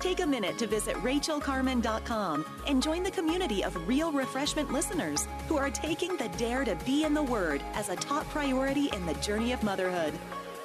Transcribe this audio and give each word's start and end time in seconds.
Take 0.00 0.20
a 0.20 0.26
minute 0.26 0.58
to 0.58 0.66
visit 0.66 0.96
rachelcarmen.com 0.96 2.44
and 2.66 2.82
join 2.82 3.02
the 3.02 3.10
community 3.10 3.64
of 3.64 3.88
real 3.88 4.12
refreshment 4.12 4.72
listeners 4.72 5.26
who 5.48 5.56
are 5.56 5.70
taking 5.70 6.16
the 6.16 6.28
dare 6.36 6.64
to 6.64 6.74
be 6.84 7.04
in 7.04 7.14
the 7.14 7.22
Word 7.22 7.62
as 7.74 7.88
a 7.88 7.96
top 7.96 8.28
priority 8.28 8.90
in 8.92 9.06
the 9.06 9.14
journey 9.14 9.52
of 9.52 9.62
motherhood. 9.62 10.12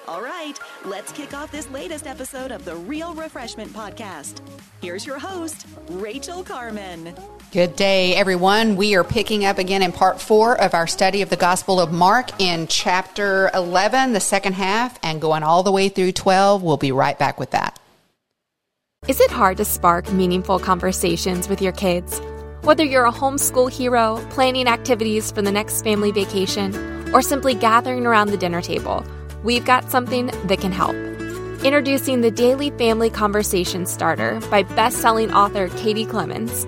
All 0.07 0.23
right, 0.23 0.57
let's 0.85 1.11
kick 1.11 1.35
off 1.35 1.51
this 1.51 1.69
latest 1.69 2.07
episode 2.07 2.51
of 2.51 2.65
the 2.65 2.75
Real 2.75 3.13
Refreshment 3.13 3.71
Podcast. 3.71 4.41
Here's 4.81 5.05
your 5.05 5.19
host, 5.19 5.67
Rachel 5.87 6.43
Carmen. 6.43 7.13
Good 7.51 7.75
day, 7.75 8.15
everyone. 8.15 8.75
We 8.75 8.95
are 8.95 9.03
picking 9.03 9.45
up 9.45 9.59
again 9.59 9.83
in 9.83 9.91
part 9.91 10.19
four 10.19 10.59
of 10.59 10.73
our 10.73 10.87
study 10.87 11.21
of 11.21 11.29
the 11.29 11.35
Gospel 11.35 11.79
of 11.79 11.91
Mark 11.91 12.41
in 12.41 12.65
chapter 12.65 13.51
11, 13.53 14.13
the 14.13 14.19
second 14.19 14.53
half, 14.53 14.97
and 15.03 15.21
going 15.21 15.43
all 15.43 15.61
the 15.61 15.71
way 15.71 15.89
through 15.89 16.13
12. 16.13 16.63
We'll 16.63 16.77
be 16.77 16.91
right 16.91 17.17
back 17.17 17.39
with 17.39 17.51
that. 17.51 17.79
Is 19.09 19.19
it 19.19 19.31
hard 19.31 19.57
to 19.57 19.65
spark 19.65 20.13
meaningful 20.13 20.59
conversations 20.59 21.49
with 21.49 21.63
your 21.63 21.71
kids? 21.71 22.21
Whether 22.61 22.83
you're 22.83 23.07
a 23.07 23.11
homeschool 23.11 23.71
hero, 23.71 24.23
planning 24.29 24.67
activities 24.67 25.31
for 25.31 25.41
the 25.41 25.51
next 25.51 25.81
family 25.81 26.11
vacation, 26.11 26.75
or 27.11 27.23
simply 27.23 27.55
gathering 27.55 28.05
around 28.05 28.27
the 28.27 28.37
dinner 28.37 28.61
table, 28.61 29.03
we've 29.43 29.65
got 29.65 29.89
something 29.89 30.27
that 30.45 30.61
can 30.61 30.71
help. 30.71 30.95
Introducing 31.65 32.21
the 32.21 32.29
Daily 32.29 32.69
Family 32.69 33.09
Conversation 33.09 33.87
Starter 33.87 34.39
by 34.51 34.61
best-selling 34.61 35.33
author 35.33 35.69
Katie 35.69 36.05
Clemons. 36.05 36.67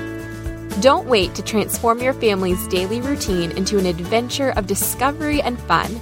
Don't 0.79 1.07
wait 1.07 1.35
to 1.35 1.41
transform 1.43 1.99
your 1.99 2.13
family's 2.13 2.65
daily 2.69 3.01
routine 3.01 3.51
into 3.51 3.77
an 3.77 3.85
adventure 3.85 4.51
of 4.51 4.67
discovery 4.67 5.41
and 5.41 5.59
fun. 5.59 5.99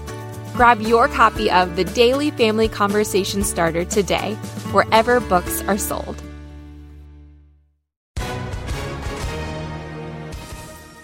Grab 0.53 0.79
your 0.81 1.07
copy 1.07 1.49
of 1.49 1.75
the 1.75 1.83
Daily 1.83 2.31
Family 2.31 2.69
Conversation 2.69 3.43
Starter 3.43 3.83
today, 3.83 4.35
wherever 4.71 5.19
books 5.21 5.63
are 5.63 5.77
sold. 5.77 6.21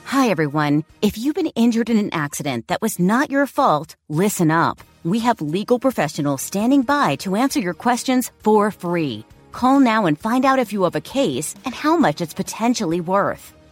Hi, 0.05 0.29
everyone. 0.29 0.85
If 1.01 1.17
you've 1.17 1.35
been 1.35 1.47
injured 1.55 1.89
in 1.89 1.97
an 1.97 2.13
accident 2.13 2.67
that 2.67 2.81
was 2.81 2.99
not 2.99 3.31
your 3.31 3.47
fault, 3.47 3.95
listen 4.09 4.51
up. 4.51 4.79
We 5.03 5.19
have 5.19 5.41
legal 5.41 5.79
professionals 5.79 6.41
standing 6.41 6.83
by 6.83 7.15
to 7.17 7.35
answer 7.35 7.59
your 7.59 7.73
questions 7.73 8.31
for 8.39 8.71
free. 8.71 9.25
Call 9.51 9.79
now 9.79 10.05
and 10.05 10.19
find 10.19 10.45
out 10.45 10.59
if 10.59 10.71
you 10.73 10.83
have 10.83 10.95
a 10.95 11.01
case 11.01 11.55
and 11.65 11.73
how 11.73 11.97
much 11.97 12.21
it's 12.21 12.33
potentially 12.33 13.01
worth. 13.01 13.54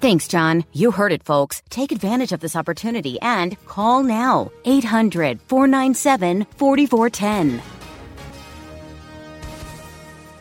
Thanks, 0.00 0.28
John. 0.28 0.64
You 0.72 0.90
heard 0.90 1.12
it, 1.12 1.22
folks. 1.22 1.62
Take 1.70 1.90
advantage 1.90 2.32
of 2.32 2.40
this 2.40 2.54
opportunity 2.54 3.18
and 3.20 3.56
call 3.66 4.02
now. 4.02 4.52
800 4.64 5.40
497 5.48 6.46
4410. 6.56 7.62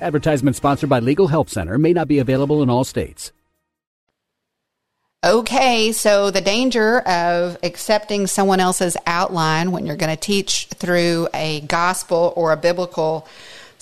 Advertisement 0.02 0.56
sponsored 0.56 0.90
by 0.90 1.00
Legal 1.00 1.28
Help 1.28 1.50
Center 1.50 1.78
may 1.78 1.94
not 1.94 2.08
be 2.08 2.20
available 2.20 2.62
in 2.62 2.70
all 2.70 2.84
states. 2.84 3.32
Okay, 5.24 5.92
so 5.92 6.30
the 6.30 6.42
danger 6.42 7.00
of 7.00 7.58
accepting 7.64 8.28
someone 8.28 8.60
else's 8.60 8.96
outline 9.08 9.72
when 9.72 9.88
you're 9.88 9.96
going 9.96 10.16
to 10.16 10.22
teach 10.22 10.68
through 10.68 11.28
a 11.34 11.62
gospel 11.62 12.32
or 12.36 12.52
a 12.52 12.58
biblical 12.58 13.28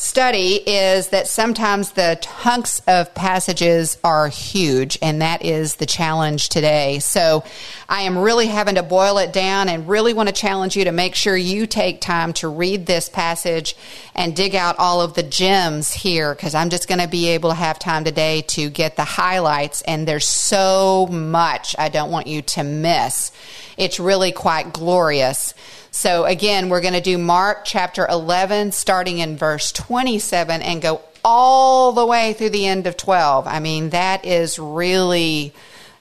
study 0.03 0.55
is 0.55 1.09
that 1.09 1.27
sometimes 1.27 1.91
the 1.91 2.19
hunks 2.27 2.81
of 2.87 3.13
passages 3.15 3.97
are 4.03 4.27
huge, 4.27 4.97
and 5.01 5.21
that 5.21 5.43
is 5.45 5.75
the 5.75 5.85
challenge 5.85 6.49
today. 6.49 6.99
So 6.99 7.43
I 7.93 8.01
am 8.01 8.17
really 8.17 8.47
having 8.47 8.73
to 8.73 8.81
boil 8.81 9.19
it 9.19 9.31
down 9.31 9.69
and 9.69 9.87
really 9.87 10.15
want 10.15 10.27
to 10.27 10.33
challenge 10.33 10.75
you 10.75 10.85
to 10.85 10.91
make 10.91 11.13
sure 11.13 11.37
you 11.37 11.67
take 11.67 12.01
time 12.01 12.33
to 12.33 12.47
read 12.47 12.87
this 12.87 13.07
passage 13.07 13.75
and 14.15 14.35
dig 14.35 14.55
out 14.55 14.79
all 14.79 14.99
of 15.01 15.13
the 15.13 15.21
gems 15.21 15.93
here 15.93 16.33
because 16.33 16.55
I'm 16.55 16.71
just 16.71 16.87
going 16.87 17.01
to 17.01 17.07
be 17.07 17.27
able 17.27 17.51
to 17.51 17.55
have 17.55 17.77
time 17.77 18.03
today 18.03 18.41
to 18.47 18.71
get 18.71 18.95
the 18.95 19.03
highlights, 19.03 19.83
and 19.83 20.07
there's 20.07 20.27
so 20.27 21.05
much 21.11 21.75
I 21.77 21.89
don't 21.89 22.09
want 22.09 22.25
you 22.25 22.41
to 22.41 22.63
miss. 22.63 23.31
It's 23.77 23.99
really 23.99 24.31
quite 24.31 24.73
glorious. 24.73 25.53
So 25.91 26.25
again, 26.25 26.69
we're 26.69 26.81
going 26.81 26.95
to 26.95 27.01
do 27.01 27.19
Mark 27.19 27.63
chapter 27.63 28.07
11, 28.07 28.71
starting 28.71 29.19
in 29.19 29.37
verse 29.37 29.71
27, 29.71 30.63
and 30.63 30.81
go 30.81 30.99
all 31.23 31.91
the 31.91 32.07
way 32.07 32.33
through 32.33 32.49
the 32.49 32.65
end 32.65 32.87
of 32.87 32.97
12. 32.97 33.45
I 33.45 33.59
mean, 33.59 33.91
that 33.91 34.25
is 34.25 34.57
really. 34.57 35.53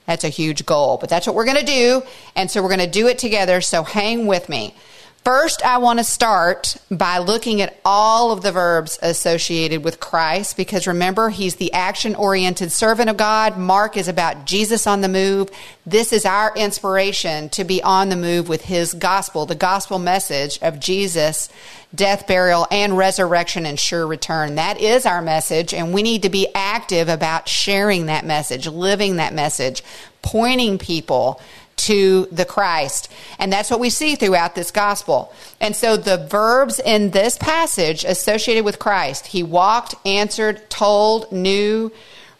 That's 0.05 0.23
a 0.23 0.29
huge 0.29 0.65
goal, 0.65 0.97
but 0.97 1.09
that's 1.09 1.27
what 1.27 1.35
we're 1.35 1.45
going 1.45 1.57
to 1.57 1.65
do. 1.65 2.03
And 2.35 2.51
so 2.51 2.61
we're 2.61 2.69
going 2.69 2.79
to 2.79 2.87
do 2.87 3.07
it 3.07 3.17
together. 3.19 3.61
So 3.61 3.83
hang 3.83 4.27
with 4.27 4.49
me. 4.49 4.75
First, 5.23 5.63
I 5.63 5.77
want 5.77 5.99
to 5.99 6.03
start 6.03 6.75
by 6.91 7.19
looking 7.19 7.61
at 7.61 7.79
all 7.85 8.33
of 8.33 8.41
the 8.41 8.51
verbs 8.51 8.99
associated 9.01 9.81
with 9.81 10.01
Christ 10.01 10.57
because 10.57 10.85
remember, 10.85 11.29
he's 11.29 11.55
the 11.55 11.71
action 11.71 12.13
oriented 12.13 12.73
servant 12.73 13.09
of 13.09 13.15
God. 13.15 13.57
Mark 13.57 13.95
is 13.95 14.09
about 14.09 14.45
Jesus 14.45 14.85
on 14.85 14.99
the 14.99 15.07
move. 15.07 15.49
This 15.85 16.11
is 16.11 16.25
our 16.25 16.53
inspiration 16.57 17.47
to 17.49 17.63
be 17.63 17.81
on 17.81 18.09
the 18.09 18.17
move 18.17 18.49
with 18.49 18.63
his 18.63 18.93
gospel, 18.93 19.45
the 19.45 19.55
gospel 19.55 19.97
message 19.97 20.59
of 20.61 20.81
Jesus, 20.81 21.47
death, 21.95 22.27
burial, 22.27 22.67
and 22.69 22.97
resurrection 22.97 23.65
and 23.65 23.79
sure 23.79 24.05
return. 24.05 24.55
That 24.55 24.81
is 24.81 25.05
our 25.05 25.21
message, 25.21 25.73
and 25.73 25.93
we 25.93 26.03
need 26.03 26.23
to 26.23 26.29
be 26.29 26.49
active 26.53 27.07
about 27.07 27.47
sharing 27.47 28.07
that 28.07 28.25
message, 28.25 28.67
living 28.67 29.15
that 29.15 29.33
message, 29.33 29.83
pointing 30.21 30.79
people 30.79 31.39
to 31.75 32.27
the 32.31 32.45
Christ. 32.45 33.11
And 33.39 33.51
that's 33.51 33.69
what 33.69 33.79
we 33.79 33.89
see 33.89 34.15
throughout 34.15 34.55
this 34.55 34.71
gospel. 34.71 35.33
And 35.59 35.75
so 35.75 35.97
the 35.97 36.17
verbs 36.17 36.79
in 36.79 37.11
this 37.11 37.37
passage 37.37 38.03
associated 38.03 38.65
with 38.65 38.79
Christ, 38.79 39.27
he 39.27 39.43
walked, 39.43 39.95
answered, 40.05 40.69
told, 40.69 41.31
knew, 41.31 41.91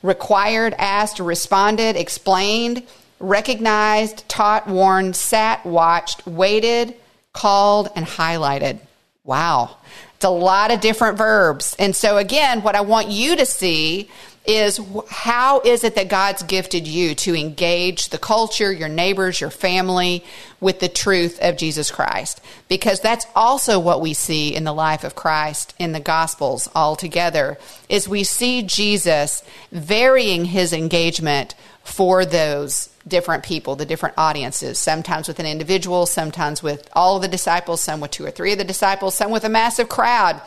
required, 0.01 0.73
asked, 0.77 1.19
responded, 1.19 1.95
explained, 1.95 2.83
recognized, 3.19 4.27
taught, 4.29 4.67
warned, 4.67 5.15
sat, 5.15 5.65
watched, 5.65 6.25
waited, 6.27 6.93
called, 7.31 7.89
and 7.95 8.05
highlighted. 8.05 8.79
Wow. 9.23 9.77
It's 10.15 10.25
a 10.25 10.29
lot 10.29 10.71
of 10.71 10.81
different 10.81 11.17
verbs. 11.17 11.75
And 11.79 11.95
so 11.95 12.17
again, 12.17 12.61
what 12.61 12.75
I 12.75 12.81
want 12.81 13.09
you 13.09 13.35
to 13.37 13.45
see 13.45 14.09
is 14.45 14.79
how 15.09 15.61
is 15.61 15.83
it 15.83 15.95
that 15.95 16.09
God's 16.09 16.43
gifted 16.43 16.87
you 16.87 17.15
to 17.15 17.35
engage 17.35 18.09
the 18.09 18.17
culture, 18.17 18.71
your 18.71 18.89
neighbors, 18.89 19.39
your 19.39 19.49
family 19.49 20.23
with 20.59 20.79
the 20.79 20.89
truth 20.89 21.39
of 21.41 21.57
Jesus 21.57 21.91
Christ? 21.91 22.41
Because 22.67 22.99
that's 22.99 23.25
also 23.35 23.79
what 23.79 24.01
we 24.01 24.13
see 24.13 24.53
in 24.53 24.65
the 24.65 24.73
life 24.73 25.03
of 25.03 25.15
Christ 25.15 25.73
in 25.79 25.93
the 25.93 25.99
Gospels 25.99 26.69
altogether, 26.75 27.57
is 27.87 28.07
we 28.09 28.23
see 28.23 28.63
Jesus 28.63 29.43
varying 29.71 30.45
his 30.45 30.73
engagement 30.73 31.55
for 31.83 32.25
those 32.25 32.89
different 33.07 33.43
people, 33.43 33.75
the 33.75 33.85
different 33.85 34.15
audiences, 34.17 34.79
sometimes 34.79 35.27
with 35.27 35.39
an 35.39 35.45
individual, 35.45 36.05
sometimes 36.05 36.63
with 36.63 36.89
all 36.93 37.17
of 37.17 37.21
the 37.21 37.27
disciples, 37.27 37.81
some 37.81 37.99
with 37.99 38.11
two 38.11 38.25
or 38.25 38.31
three 38.31 38.53
of 38.53 38.57
the 38.57 38.63
disciples, 38.63 39.15
some 39.15 39.31
with 39.31 39.43
a 39.43 39.49
massive 39.49 39.89
crowd. 39.89 40.41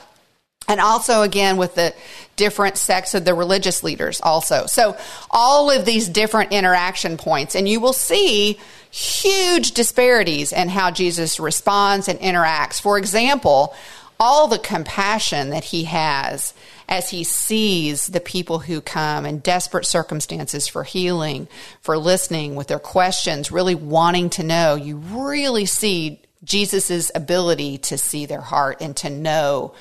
And 0.68 0.80
also, 0.80 1.22
again, 1.22 1.56
with 1.56 1.74
the 1.76 1.94
different 2.34 2.76
sects 2.76 3.14
of 3.14 3.24
the 3.24 3.34
religious 3.34 3.82
leaders, 3.82 4.20
also. 4.20 4.66
So, 4.66 4.96
all 5.30 5.70
of 5.70 5.84
these 5.84 6.08
different 6.08 6.52
interaction 6.52 7.16
points, 7.16 7.54
and 7.54 7.68
you 7.68 7.80
will 7.80 7.92
see 7.92 8.58
huge 8.90 9.72
disparities 9.72 10.52
in 10.52 10.68
how 10.68 10.90
Jesus 10.90 11.38
responds 11.38 12.08
and 12.08 12.18
interacts. 12.18 12.80
For 12.80 12.98
example, 12.98 13.74
all 14.18 14.48
the 14.48 14.58
compassion 14.58 15.50
that 15.50 15.64
he 15.64 15.84
has 15.84 16.54
as 16.88 17.10
he 17.10 17.24
sees 17.24 18.06
the 18.06 18.20
people 18.20 18.60
who 18.60 18.80
come 18.80 19.26
in 19.26 19.40
desperate 19.40 19.84
circumstances 19.84 20.66
for 20.66 20.84
healing, 20.84 21.48
for 21.82 21.98
listening 21.98 22.54
with 22.54 22.68
their 22.68 22.78
questions, 22.78 23.50
really 23.50 23.74
wanting 23.74 24.30
to 24.30 24.42
know. 24.42 24.76
You 24.76 24.96
really 24.96 25.66
see 25.66 26.22
Jesus' 26.44 27.10
ability 27.14 27.78
to 27.78 27.98
see 27.98 28.24
their 28.24 28.40
heart 28.40 28.80
and 28.80 28.96
to 28.98 29.10
know 29.10 29.74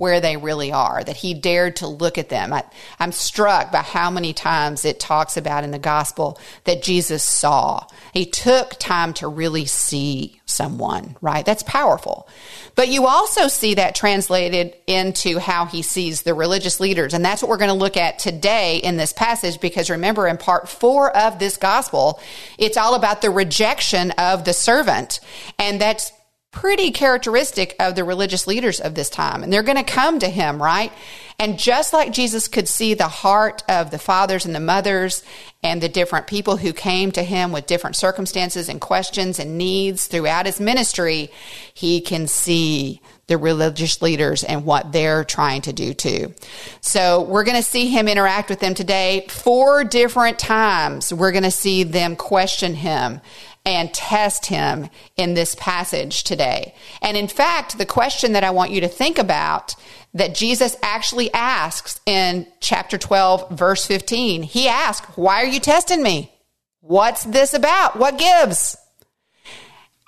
where 0.00 0.18
they 0.18 0.38
really 0.38 0.72
are, 0.72 1.04
that 1.04 1.18
he 1.18 1.34
dared 1.34 1.76
to 1.76 1.86
look 1.86 2.16
at 2.16 2.30
them. 2.30 2.54
I, 2.54 2.64
am 2.98 3.12
struck 3.12 3.70
by 3.70 3.82
how 3.82 4.10
many 4.10 4.32
times 4.32 4.86
it 4.86 4.98
talks 4.98 5.36
about 5.36 5.62
in 5.62 5.72
the 5.72 5.78
gospel 5.78 6.40
that 6.64 6.82
Jesus 6.82 7.22
saw. 7.22 7.86
He 8.14 8.24
took 8.24 8.70
time 8.78 9.12
to 9.14 9.28
really 9.28 9.66
see 9.66 10.40
someone, 10.46 11.18
right? 11.20 11.44
That's 11.44 11.62
powerful. 11.64 12.26
But 12.74 12.88
you 12.88 13.06
also 13.06 13.48
see 13.48 13.74
that 13.74 13.94
translated 13.94 14.74
into 14.86 15.38
how 15.38 15.66
he 15.66 15.82
sees 15.82 16.22
the 16.22 16.32
religious 16.32 16.80
leaders. 16.80 17.12
And 17.12 17.22
that's 17.22 17.42
what 17.42 17.50
we're 17.50 17.58
going 17.58 17.68
to 17.68 17.74
look 17.74 17.98
at 17.98 18.18
today 18.18 18.78
in 18.78 18.96
this 18.96 19.12
passage 19.12 19.60
because 19.60 19.90
remember, 19.90 20.26
in 20.26 20.38
part 20.38 20.66
four 20.66 21.14
of 21.14 21.38
this 21.38 21.58
gospel, 21.58 22.22
it's 22.56 22.78
all 22.78 22.94
about 22.94 23.20
the 23.20 23.30
rejection 23.30 24.12
of 24.12 24.46
the 24.46 24.54
servant. 24.54 25.20
And 25.58 25.78
that's 25.78 26.10
pretty 26.52 26.90
characteristic 26.90 27.76
of 27.78 27.94
the 27.94 28.02
religious 28.02 28.46
leaders 28.46 28.80
of 28.80 28.94
this 28.94 29.08
time. 29.08 29.42
And 29.42 29.52
they're 29.52 29.62
going 29.62 29.76
to 29.76 29.84
come 29.84 30.18
to 30.18 30.28
him, 30.28 30.60
right? 30.60 30.92
And 31.38 31.58
just 31.58 31.92
like 31.92 32.12
Jesus 32.12 32.48
could 32.48 32.68
see 32.68 32.94
the 32.94 33.08
heart 33.08 33.62
of 33.68 33.90
the 33.90 33.98
fathers 33.98 34.44
and 34.44 34.54
the 34.54 34.60
mothers 34.60 35.22
and 35.62 35.80
the 35.80 35.88
different 35.88 36.26
people 36.26 36.56
who 36.56 36.72
came 36.72 37.12
to 37.12 37.22
him 37.22 37.52
with 37.52 37.66
different 37.66 37.96
circumstances 37.96 38.68
and 38.68 38.80
questions 38.80 39.38
and 39.38 39.58
needs 39.58 40.06
throughout 40.06 40.46
his 40.46 40.60
ministry, 40.60 41.30
he 41.72 42.00
can 42.00 42.26
see 42.26 43.00
the 43.28 43.38
religious 43.38 44.02
leaders 44.02 44.42
and 44.42 44.64
what 44.64 44.90
they're 44.90 45.22
trying 45.22 45.62
to 45.62 45.72
do 45.72 45.94
too. 45.94 46.34
So 46.80 47.22
we're 47.22 47.44
going 47.44 47.56
to 47.56 47.62
see 47.62 47.88
him 47.88 48.08
interact 48.08 48.50
with 48.50 48.58
them 48.58 48.74
today 48.74 49.24
four 49.28 49.84
different 49.84 50.40
times. 50.40 51.14
We're 51.14 51.30
going 51.30 51.44
to 51.44 51.52
see 51.52 51.84
them 51.84 52.16
question 52.16 52.74
him 52.74 53.20
and 53.64 53.92
test 53.92 54.46
him 54.46 54.88
in 55.16 55.34
this 55.34 55.54
passage 55.54 56.24
today. 56.24 56.74
And 57.02 57.16
in 57.16 57.28
fact, 57.28 57.76
the 57.78 57.86
question 57.86 58.32
that 58.32 58.44
I 58.44 58.50
want 58.50 58.70
you 58.70 58.80
to 58.80 58.88
think 58.88 59.18
about 59.18 59.74
that 60.14 60.34
Jesus 60.34 60.76
actually 60.82 61.32
asks 61.32 62.00
in 62.06 62.46
chapter 62.60 62.98
12, 62.98 63.50
verse 63.50 63.86
15, 63.86 64.42
he 64.42 64.66
asks, 64.66 65.06
Why 65.16 65.42
are 65.42 65.46
you 65.46 65.60
testing 65.60 66.02
me? 66.02 66.32
What's 66.80 67.24
this 67.24 67.54
about? 67.54 67.98
What 67.98 68.18
gives? 68.18 68.76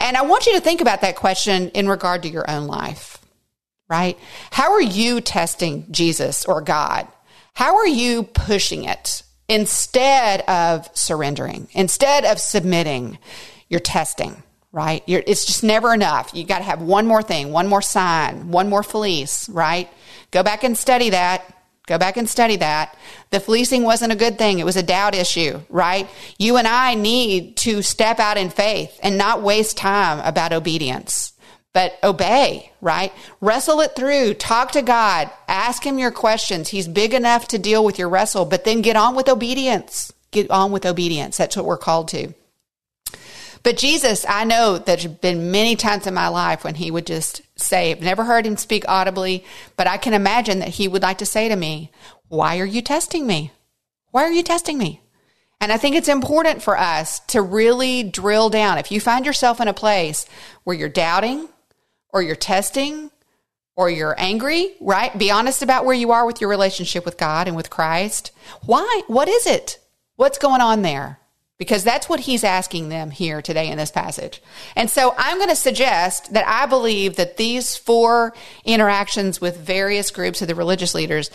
And 0.01 0.17
I 0.17 0.23
want 0.23 0.47
you 0.47 0.55
to 0.55 0.61
think 0.61 0.81
about 0.81 1.03
that 1.03 1.17
question 1.17 1.69
in 1.71 1.89
regard 1.89 2.23
to 2.23 2.29
your 2.29 2.51
own 2.51 2.67
life, 2.67 3.19
right? 3.89 4.19
How 4.51 4.73
are 4.73 4.83
you 4.83 5.21
testing 5.21 5.87
Jesus 5.93 6.45
or 6.47 6.61
God? 6.61 7.07
How 7.55 7.77
are 7.77 7.87
you 7.87 8.25
pushing 8.25 8.85
it? 8.85 9.23
Instead 9.53 10.41
of 10.43 10.89
surrendering, 10.95 11.69
instead 11.73 12.25
of 12.25 12.41
submitting, 12.41 13.19
you're 13.69 13.81
testing, 13.81 14.43
right? 14.73 15.03
You're, 15.07 15.23
it's 15.27 15.45
just 15.45 15.63
never 15.63 15.93
enough. 15.93 16.33
You 16.35 16.45
got 16.45 16.59
to 16.59 16.65
have 16.65 16.81
one 16.81 17.07
more 17.07 17.23
thing, 17.23 17.53
one 17.53 17.69
more 17.69 17.83
sign, 17.83 18.51
one 18.51 18.71
more 18.71 18.83
fleece, 18.83 19.49
right? 19.51 19.91
Go 20.31 20.43
back 20.43 20.65
and 20.65 20.77
study 20.77 21.11
that. 21.11 21.45
Go 21.87 21.99
back 21.99 22.17
and 22.17 22.29
study 22.29 22.57
that. 22.57 22.97
The 23.31 23.41
fleecing 23.41 23.83
wasn't 23.83 24.13
a 24.13 24.17
good 24.17 24.39
thing. 24.39 24.59
It 24.59 24.65
was 24.65 24.77
a 24.77 24.83
doubt 24.83 25.15
issue, 25.15 25.61
right? 25.69 26.09
You 26.39 26.57
and 26.57 26.67
I 26.67 26.95
need 26.95 27.57
to 27.59 27.83
step 27.83 28.21
out 28.21 28.39
in 28.39 28.49
faith 28.49 28.99
and 29.03 29.19
not 29.19 29.43
waste 29.43 29.77
time 29.77 30.21
about 30.21 30.53
obedience, 30.53 31.32
but 31.73 31.99
obey, 32.05 32.73
right? 32.81 33.13
Wrestle 33.41 33.81
it 33.81 33.97
through. 33.97 34.35
Talk 34.35 34.73
to 34.73 34.83
God. 34.83 35.31
Ask 35.49 35.85
Him 35.85 35.99
your 35.99 36.11
questions. 36.11 36.69
He's 36.69 36.89
big 36.89 37.15
enough 37.15 37.49
to 37.49 37.59
deal 37.59 37.85
with 37.85 37.99
your 37.99 38.09
wrestle, 38.09 38.45
but 38.45 38.65
then 38.65 38.83
get 38.83 38.97
on 38.97 39.15
with 39.15 39.29
obedience. 39.29 40.13
Get 40.31 40.51
on 40.51 40.73
with 40.73 40.87
obedience. 40.87 41.37
That's 41.37 41.57
what 41.57 41.67
we're 41.67 41.79
called 41.79 42.09
to. 42.09 42.35
But 43.63 43.77
Jesus, 43.77 44.27
I 44.29 44.45
know 44.45 44.79
there's 44.79 45.07
been 45.07 45.53
many 45.53 45.77
times 45.77 46.07
in 46.07 46.15
my 46.15 46.29
life 46.29 46.65
when 46.65 46.75
he 46.75 46.91
would 46.91 47.07
just 47.07 47.43
say, 47.57 47.93
I've 47.93 48.01
never 48.01 48.25
heard 48.25 48.45
him 48.45 48.57
speak 48.57 48.85
audibly, 48.89 49.45
but 49.77 49.87
I 49.87 49.99
can 49.99 50.15
imagine 50.15 50.59
that 50.59 50.71
he 50.71 50.89
would 50.89 51.03
like 51.03 51.19
to 51.19 51.27
say 51.27 51.49
to 51.49 51.55
me, 51.55 51.93
Why 52.29 52.59
are 52.59 52.67
you 52.67 52.83
testing 52.83 53.27
me? 53.27 53.53
Why 54.11 54.25
are 54.25 54.33
you 54.33 54.43
testing 54.43 54.79
me? 54.79 55.01
And 55.61 55.71
I 55.71 55.77
think 55.77 55.95
it's 55.95 56.09
important 56.09 56.61
for 56.61 56.77
us 56.77 57.21
to 57.29 57.41
really 57.41 58.03
drill 58.03 58.51
down. 58.51 58.79
If 58.79 58.91
you 58.91 59.01
find 59.01 59.25
yourself 59.25 59.61
in 59.61 59.69
a 59.69 59.73
place 59.73 60.27
where 60.65 60.75
you're 60.75 60.89
doubting 60.89 61.49
or 62.13 62.23
you're 62.23 62.37
testing 62.37 63.11
or 63.77 63.91
you're 63.91 64.15
angry, 64.19 64.75
right? 64.81 65.17
Be 65.19 65.31
honest 65.31 65.63
about 65.63 65.85
where 65.85 65.95
you 65.95 66.13
are 66.13 66.27
with 66.27 66.41
your 66.41 66.51
relationship 66.51 67.05
with 67.05 67.19
God 67.19 67.49
and 67.49 67.57
with 67.57 67.71
Christ. 67.71 68.31
Why? 68.67 69.03
What 69.07 69.29
is 69.29 69.47
it? 69.47 69.79
What's 70.17 70.39
going 70.39 70.61
on 70.61 70.83
there? 70.83 71.19
because 71.63 71.85
that's 71.85 72.09
what 72.09 72.19
he's 72.19 72.43
asking 72.43 72.89
them 72.89 73.13
here 73.13 73.41
today 73.41 73.69
in 73.69 73.79
this 73.79 73.93
passage. 73.93 74.43
And 74.75 74.91
so 74.91 75.15
I'm 75.17 75.37
going 75.37 75.49
to 75.49 75.55
suggest 75.55 76.33
that 76.33 76.45
I 76.45 76.67
believe 76.67 77.15
that 77.15 77.37
these 77.37 77.77
four 77.77 78.35
interactions 78.65 79.41
with 79.41 79.59
various 79.59 80.11
groups 80.11 80.43
of 80.43 80.49
the 80.49 80.57
religious 80.57 80.93
leaders, 80.93 81.31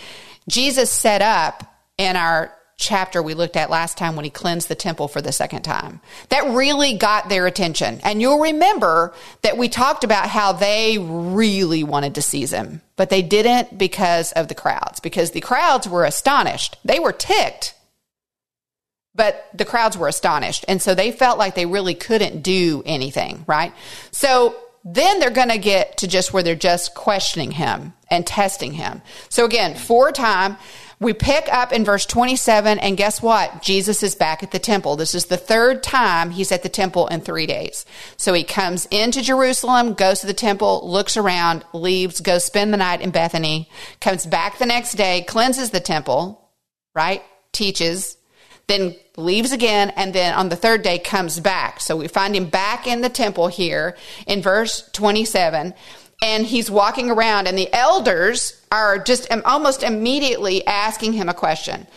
Jesus 0.50 0.92
set 0.92 1.22
up 1.22 1.64
in 1.98 2.18
our 2.18 2.54
chapter 2.78 3.22
we 3.22 3.34
looked 3.34 3.56
at 3.56 3.70
last 3.70 3.98
time 3.98 4.16
when 4.16 4.24
he 4.24 4.30
cleansed 4.30 4.70
the 4.70 4.76
temple 4.76 5.08
for 5.08 5.22
the 5.22 5.32
second 5.32 5.64
time. 5.64 6.00
That 6.30 6.54
really 6.56 6.94
got 6.94 7.28
their 7.28 7.48
attention. 7.48 8.00
And 8.04 8.22
you'll 8.22 8.40
remember 8.40 9.14
that 9.42 9.58
we 9.58 9.68
talked 9.68 10.04
about 10.04 10.30
how 10.30 10.54
they 10.54 10.98
really 11.00 11.84
wanted 11.84 12.16
to 12.16 12.22
seize 12.22 12.54
him, 12.54 12.82
but 12.96 13.10
they 13.10 13.24
didn't 13.24 13.78
because 13.78 14.32
of 14.34 14.48
the 14.48 14.56
crowds, 14.56 15.00
because 15.00 15.32
the 15.32 15.42
crowds 15.42 15.90
were 15.90 16.06
astonished. 16.06 16.78
They 16.86 17.00
were 17.00 17.14
ticked 17.14 17.74
but 19.18 19.50
the 19.54 19.66
crowds 19.66 19.98
were 19.98 20.08
astonished. 20.08 20.64
And 20.68 20.80
so 20.80 20.94
they 20.94 21.12
felt 21.12 21.40
like 21.40 21.56
they 21.56 21.66
really 21.66 21.96
couldn't 21.96 22.44
do 22.44 22.84
anything, 22.86 23.44
right? 23.48 23.74
So 24.12 24.56
then 24.86 25.20
they're 25.20 25.32
going 25.32 25.50
to 25.50 25.58
get 25.58 25.98
to 25.98 26.08
just 26.08 26.32
where 26.32 26.44
they're 26.44 26.56
just 26.56 26.94
questioning 26.94 27.52
him 27.52 27.94
and 28.10 28.26
testing 28.26 28.72
him. 28.72 29.02
So 29.28 29.44
again, 29.44 29.76
four 29.76 30.12
time, 30.12 30.58
we 31.00 31.14
pick 31.14 31.48
up 31.54 31.72
in 31.72 31.86
verse 31.86 32.06
27 32.08 32.80
and 32.80 32.98
guess 32.98 33.22
what? 33.22 33.62
Jesus 33.62 34.02
is 34.02 34.16
back 34.16 34.42
at 34.42 34.52
the 34.52 34.60
temple. 34.60 34.96
This 34.96 35.14
is 35.14 35.26
the 35.26 35.38
third 35.38 35.84
time 35.84 36.32
he's 36.32 36.52
at 36.52 36.64
the 36.64 36.70
temple 36.70 37.08
in 37.08 37.22
three 37.22 37.46
days. 37.46 37.86
So 38.18 38.34
he 38.34 38.44
comes 38.44 38.88
into 38.90 39.22
Jerusalem, 39.22 39.94
goes 39.94 40.22
to 40.22 40.28
the 40.28 40.34
temple, 40.34 40.90
looks 40.90 41.16
around, 41.16 41.64
leaves, 41.72 42.20
goes 42.20 42.46
spend 42.46 42.74
the 42.74 42.78
night 42.78 43.02
in 43.02 43.12
Bethany, 43.12 43.70
comes 44.02 44.26
back 44.26 44.58
the 44.58 44.66
next 44.66 44.94
day, 44.94 45.24
cleanses 45.28 45.70
the 45.70 45.80
temple, 45.80 46.50
right? 46.96 47.22
Teaches, 47.52 48.18
then 48.68 48.96
leaves 49.18 49.52
again, 49.52 49.92
and 49.92 50.14
then 50.14 50.34
on 50.34 50.50
the 50.50 50.56
third 50.56 50.82
day 50.82 50.98
comes 50.98 51.40
back. 51.40 51.80
So 51.80 51.96
we 51.96 52.08
find 52.08 52.36
him 52.36 52.50
back 52.50 52.88
in 52.88 53.02
the 53.02 53.10
temple 53.10 53.48
here 53.48 53.96
in 54.26 54.42
verse 54.42 54.90
27, 54.94 55.76
and 56.22 56.46
he's 56.46 56.72
walking 56.72 57.10
around, 57.12 57.48
and 57.48 57.58
the 57.58 57.72
elders 57.74 58.62
are 58.72 58.98
just 58.98 59.32
almost 59.46 59.84
immediately 59.84 60.66
asking 60.66 61.14
him 61.14 61.30
a 61.30 61.34
question. 61.34 61.88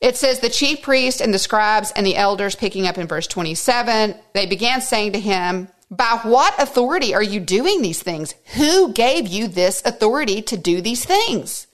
It 0.00 0.16
says 0.16 0.40
the 0.40 0.48
chief 0.48 0.82
priest 0.82 1.20
and 1.20 1.32
the 1.32 1.38
scribes 1.38 1.92
and 1.92 2.06
the 2.06 2.16
elders, 2.16 2.54
picking 2.54 2.86
up 2.86 2.98
in 2.98 3.06
verse 3.06 3.26
27, 3.26 4.14
they 4.34 4.46
began 4.46 4.80
saying 4.80 5.12
to 5.12 5.20
him, 5.20 5.68
By 5.90 6.20
what 6.22 6.60
authority 6.60 7.14
are 7.14 7.22
you 7.22 7.40
doing 7.40 7.82
these 7.82 8.02
things? 8.02 8.34
Who 8.54 8.92
gave 8.92 9.26
you 9.26 9.48
this 9.48 9.82
authority 9.84 10.42
to 10.42 10.56
do 10.56 10.80
these 10.80 11.04
things? 11.04 11.66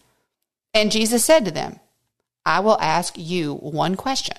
And 0.74 0.92
Jesus 0.92 1.24
said 1.24 1.44
to 1.44 1.50
them, 1.50 1.80
I 2.44 2.60
will 2.60 2.80
ask 2.80 3.14
you 3.16 3.54
one 3.54 3.96
question, 3.96 4.36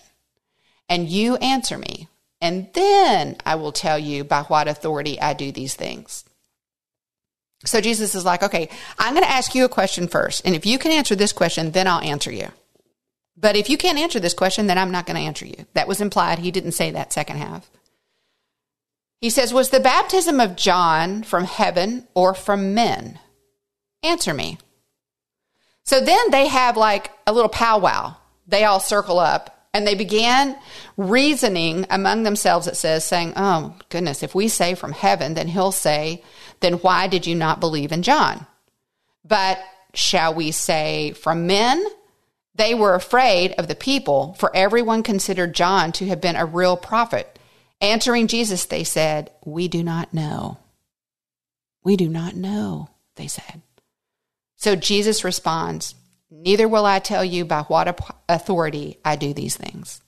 and 0.88 1.10
you 1.10 1.36
answer 1.38 1.78
me, 1.78 2.08
and 2.40 2.70
then 2.74 3.38
I 3.46 3.56
will 3.56 3.72
tell 3.72 4.00
you 4.00 4.24
by 4.24 4.44
what 4.44 4.68
authority 4.68 5.20
I 5.20 5.34
do 5.34 5.52
these 5.52 5.76
things. 5.76 6.24
So 7.66 7.82
Jesus 7.82 8.16
is 8.16 8.24
like, 8.24 8.44
okay, 8.44 8.70
I'm 9.00 9.14
going 9.14 9.26
to 9.26 9.32
ask 9.32 9.56
you 9.56 9.66
a 9.66 9.70
question 9.70 10.08
first. 10.08 10.46
And 10.46 10.56
if 10.56 10.66
you 10.66 10.78
can 10.78 10.92
answer 10.92 11.16
this 11.16 11.34
question, 11.34 11.72
then 11.72 11.88
I'll 11.88 12.02
answer 12.02 12.32
you. 12.32 12.50
But 13.36 13.56
if 13.56 13.70
you 13.70 13.78
can't 13.78 14.00
answer 14.00 14.20
this 14.20 14.34
question, 14.34 14.68
then 14.68 14.78
I'm 14.78 14.92
not 14.92 15.06
going 15.06 15.18
to 15.18 15.26
answer 15.26 15.46
you. 15.46 15.66
That 15.74 15.88
was 15.88 16.02
implied. 16.02 16.40
He 16.40 16.52
didn't 16.52 16.72
say 16.72 16.92
that 16.92 17.14
second 17.14 17.38
half. 17.38 17.70
He 19.22 19.30
says, 19.30 19.54
Was 19.54 19.70
the 19.70 19.80
baptism 19.80 20.40
of 20.40 20.56
John 20.56 21.24
from 21.24 21.46
heaven 21.46 22.08
or 22.14 22.34
from 22.34 22.74
men? 22.74 23.20
Answer 24.04 24.34
me. 24.34 24.60
So 25.84 26.00
then 26.02 26.32
they 26.32 26.48
have 26.48 26.78
like 26.78 27.12
a 27.26 27.34
little 27.34 27.50
powwow. 27.50 28.16
They 28.48 28.64
all 28.64 28.80
circle 28.80 29.20
up 29.20 29.70
And 29.74 29.86
they 29.86 29.96
began 29.96 30.58
reasoning 30.96 31.86
among 31.90 32.24
themselves, 32.24 32.68
it 32.68 32.78
says, 32.78 33.04
saying, 33.06 33.34
Oh, 33.36 33.76
goodness, 33.90 34.24
if 34.24 34.34
we 34.34 34.48
say 34.48 34.74
from 34.76 34.94
heaven, 34.94 35.34
then 35.34 35.48
he'll 35.48 35.72
say, 35.72 36.24
Then 36.60 36.74
why 36.76 37.08
did 37.08 37.28
you 37.28 37.36
not 37.36 37.60
believe 37.60 37.92
in 37.92 38.04
John? 38.04 38.46
But 39.24 39.60
shall 39.94 40.34
we 40.34 40.52
say 40.52 41.12
from 41.12 41.48
men? 41.48 41.86
They 42.56 42.74
were 42.74 42.96
afraid 42.96 43.54
of 43.54 43.68
the 43.68 43.76
people, 43.76 44.34
for 44.40 44.56
everyone 44.56 45.04
considered 45.04 45.54
John 45.54 45.92
to 45.94 46.08
have 46.08 46.22
been 46.22 46.36
a 46.36 46.46
real 46.46 46.76
prophet. 46.76 47.38
Answering 47.82 48.28
Jesus, 48.28 48.66
they 48.66 48.84
said, 48.84 49.32
We 49.46 49.68
do 49.68 49.84
not 49.84 50.14
know. 50.14 50.58
We 51.84 51.96
do 51.96 52.10
not 52.10 52.36
know, 52.36 52.90
they 53.16 53.28
said. 53.28 53.62
So 54.56 54.76
Jesus 54.76 55.24
responds, 55.24 55.94
Neither 56.32 56.68
will 56.68 56.86
I 56.86 57.00
tell 57.00 57.24
you 57.24 57.46
by 57.46 57.62
what 57.64 58.00
authority 58.28 58.98
I 59.06 59.16
do 59.16 59.34
these 59.34 59.56
things. 59.56 60.02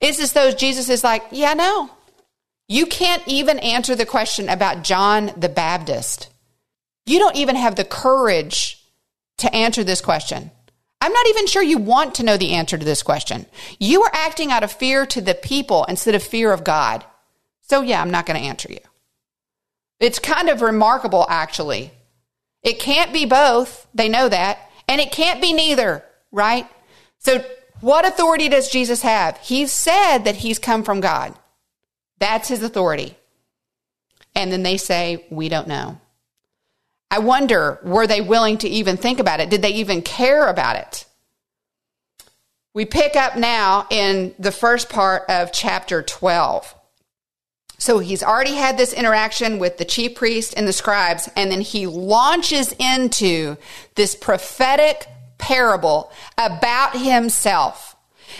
It's 0.00 0.20
as 0.20 0.32
though 0.32 0.50
Jesus 0.50 0.88
is 0.88 1.04
like, 1.04 1.22
Yeah, 1.30 1.54
no. 1.54 1.90
You 2.70 2.86
can't 2.86 3.24
even 3.26 3.58
answer 3.58 3.96
the 3.96 4.06
question 4.06 4.48
about 4.48 4.84
John 4.84 5.32
the 5.36 5.48
Baptist. 5.48 6.28
You 7.04 7.18
don't 7.18 7.34
even 7.34 7.56
have 7.56 7.74
the 7.74 7.84
courage 7.84 8.80
to 9.38 9.52
answer 9.52 9.82
this 9.82 10.00
question. 10.00 10.52
I'm 11.00 11.12
not 11.12 11.26
even 11.26 11.48
sure 11.48 11.64
you 11.64 11.78
want 11.78 12.14
to 12.14 12.22
know 12.22 12.36
the 12.36 12.52
answer 12.52 12.78
to 12.78 12.84
this 12.84 13.02
question. 13.02 13.46
You 13.80 14.04
are 14.04 14.10
acting 14.14 14.52
out 14.52 14.62
of 14.62 14.70
fear 14.70 15.04
to 15.06 15.20
the 15.20 15.34
people 15.34 15.84
instead 15.86 16.14
of 16.14 16.22
fear 16.22 16.52
of 16.52 16.62
God. 16.62 17.04
So, 17.62 17.80
yeah, 17.80 18.00
I'm 18.00 18.12
not 18.12 18.24
going 18.24 18.40
to 18.40 18.46
answer 18.46 18.70
you. 18.70 18.78
It's 19.98 20.20
kind 20.20 20.48
of 20.48 20.62
remarkable, 20.62 21.26
actually. 21.28 21.90
It 22.62 22.78
can't 22.78 23.12
be 23.12 23.26
both. 23.26 23.88
They 23.92 24.08
know 24.08 24.28
that. 24.28 24.60
And 24.86 25.00
it 25.00 25.10
can't 25.10 25.42
be 25.42 25.52
neither, 25.52 26.04
right? 26.30 26.68
So, 27.18 27.44
what 27.80 28.06
authority 28.06 28.48
does 28.48 28.70
Jesus 28.70 29.02
have? 29.02 29.38
He 29.38 29.66
said 29.66 30.18
that 30.18 30.36
he's 30.36 30.60
come 30.60 30.84
from 30.84 31.00
God. 31.00 31.34
That's 32.20 32.48
his 32.48 32.62
authority. 32.62 33.16
And 34.34 34.52
then 34.52 34.62
they 34.62 34.76
say, 34.76 35.26
We 35.30 35.48
don't 35.48 35.66
know. 35.66 36.00
I 37.10 37.18
wonder, 37.18 37.80
were 37.82 38.06
they 38.06 38.20
willing 38.20 38.58
to 38.58 38.68
even 38.68 38.96
think 38.96 39.18
about 39.18 39.40
it? 39.40 39.50
Did 39.50 39.62
they 39.62 39.74
even 39.74 40.00
care 40.00 40.46
about 40.46 40.76
it? 40.76 41.06
We 42.72 42.84
pick 42.84 43.16
up 43.16 43.36
now 43.36 43.88
in 43.90 44.32
the 44.38 44.52
first 44.52 44.88
part 44.88 45.28
of 45.28 45.50
chapter 45.50 46.02
12. 46.02 46.72
So 47.78 47.98
he's 47.98 48.22
already 48.22 48.54
had 48.54 48.76
this 48.76 48.92
interaction 48.92 49.58
with 49.58 49.78
the 49.78 49.84
chief 49.84 50.14
priest 50.14 50.54
and 50.56 50.68
the 50.68 50.72
scribes, 50.72 51.28
and 51.34 51.50
then 51.50 51.62
he 51.62 51.86
launches 51.86 52.72
into 52.78 53.56
this 53.96 54.14
prophetic 54.14 55.08
parable 55.38 56.12
about 56.38 56.96
himself. 56.96 57.96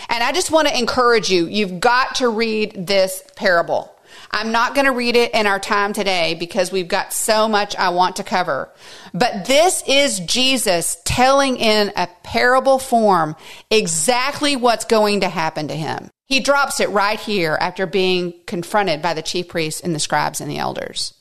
And 0.09 0.23
I 0.23 0.31
just 0.31 0.51
want 0.51 0.67
to 0.67 0.77
encourage 0.77 1.29
you, 1.29 1.47
you've 1.47 1.79
got 1.79 2.15
to 2.15 2.29
read 2.29 2.87
this 2.87 3.23
parable. 3.35 3.95
I'm 4.29 4.51
not 4.51 4.75
going 4.75 4.85
to 4.85 4.91
read 4.91 5.15
it 5.15 5.33
in 5.33 5.47
our 5.47 5.59
time 5.59 5.93
today 5.93 6.35
because 6.35 6.71
we've 6.71 6.87
got 6.87 7.13
so 7.13 7.47
much 7.47 7.75
I 7.75 7.89
want 7.89 8.17
to 8.17 8.23
cover. 8.23 8.69
But 9.13 9.45
this 9.45 9.83
is 9.87 10.19
Jesus 10.21 10.97
telling 11.03 11.57
in 11.57 11.91
a 11.95 12.07
parable 12.23 12.79
form 12.79 13.35
exactly 13.69 14.55
what's 14.55 14.85
going 14.85 15.21
to 15.21 15.29
happen 15.29 15.67
to 15.67 15.75
him. 15.75 16.09
He 16.27 16.39
drops 16.39 16.79
it 16.79 16.89
right 16.89 17.19
here 17.19 17.57
after 17.59 17.85
being 17.85 18.33
confronted 18.47 19.01
by 19.01 19.13
the 19.13 19.21
chief 19.21 19.49
priests 19.49 19.81
and 19.81 19.93
the 19.93 19.99
scribes 19.99 20.39
and 20.39 20.49
the 20.49 20.59
elders. 20.59 21.13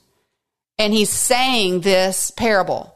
And 0.78 0.92
he's 0.92 1.10
saying 1.10 1.80
this 1.80 2.30
parable. 2.30 2.94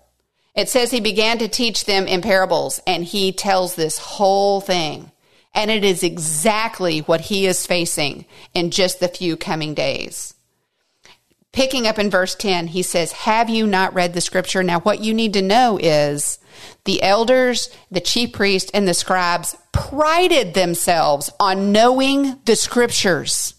It 0.54 0.68
says 0.68 0.92
he 0.92 1.00
began 1.00 1.38
to 1.38 1.48
teach 1.48 1.84
them 1.84 2.06
in 2.06 2.22
parables, 2.22 2.80
and 2.86 3.04
he 3.04 3.32
tells 3.32 3.74
this 3.74 3.98
whole 3.98 4.60
thing. 4.60 5.10
And 5.54 5.70
it 5.70 5.84
is 5.84 6.02
exactly 6.02 7.00
what 7.00 7.22
he 7.22 7.46
is 7.46 7.66
facing 7.66 8.26
in 8.54 8.70
just 8.70 9.00
the 9.00 9.08
few 9.08 9.36
coming 9.36 9.74
days. 9.74 10.34
Picking 11.52 11.86
up 11.86 12.00
in 12.00 12.10
verse 12.10 12.34
10, 12.34 12.66
he 12.68 12.82
says, 12.82 13.12
Have 13.12 13.48
you 13.48 13.64
not 13.64 13.94
read 13.94 14.12
the 14.12 14.20
scripture? 14.20 14.64
Now, 14.64 14.80
what 14.80 15.00
you 15.00 15.14
need 15.14 15.32
to 15.34 15.42
know 15.42 15.78
is 15.80 16.40
the 16.84 17.00
elders, 17.00 17.70
the 17.92 18.00
chief 18.00 18.32
priest, 18.32 18.72
and 18.74 18.88
the 18.88 18.94
scribes 18.94 19.56
prided 19.70 20.54
themselves 20.54 21.30
on 21.38 21.70
knowing 21.70 22.40
the 22.44 22.56
scriptures. 22.56 23.54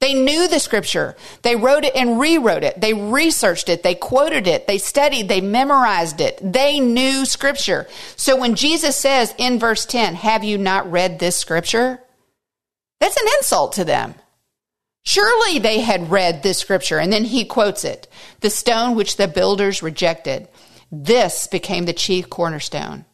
They 0.00 0.14
knew 0.14 0.48
the 0.48 0.60
scripture. 0.60 1.16
They 1.42 1.56
wrote 1.56 1.84
it 1.84 1.96
and 1.96 2.20
rewrote 2.20 2.62
it. 2.62 2.80
They 2.80 2.92
researched 2.92 3.68
it. 3.68 3.82
They 3.82 3.94
quoted 3.94 4.46
it. 4.46 4.66
They 4.66 4.78
studied. 4.78 5.28
They 5.28 5.40
memorized 5.40 6.20
it. 6.20 6.38
They 6.42 6.80
knew 6.80 7.24
scripture. 7.24 7.86
So 8.16 8.36
when 8.36 8.54
Jesus 8.54 8.96
says 8.96 9.34
in 9.38 9.58
verse 9.58 9.86
10, 9.86 10.16
Have 10.16 10.44
you 10.44 10.58
not 10.58 10.90
read 10.90 11.18
this 11.18 11.36
scripture? 11.36 12.00
That's 13.00 13.16
an 13.16 13.28
insult 13.38 13.72
to 13.74 13.84
them. 13.84 14.14
Surely 15.04 15.58
they 15.58 15.80
had 15.80 16.10
read 16.10 16.42
this 16.42 16.58
scripture. 16.58 16.98
And 16.98 17.12
then 17.12 17.24
he 17.24 17.44
quotes 17.44 17.84
it 17.84 18.08
The 18.40 18.50
stone 18.50 18.96
which 18.96 19.16
the 19.16 19.28
builders 19.28 19.82
rejected, 19.82 20.48
this 20.90 21.46
became 21.46 21.86
the 21.86 21.92
chief 21.92 22.30
cornerstone. 22.30 23.04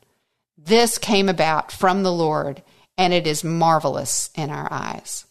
This 0.59 0.99
came 0.99 1.29
about 1.29 1.73
from 1.73 2.03
the 2.03 2.13
Lord, 2.13 2.63
and 2.99 3.15
it 3.15 3.27
is 3.27 3.43
marvelous 3.43 4.31
in 4.35 4.51
our 4.51 4.69
eyes. 4.71 5.25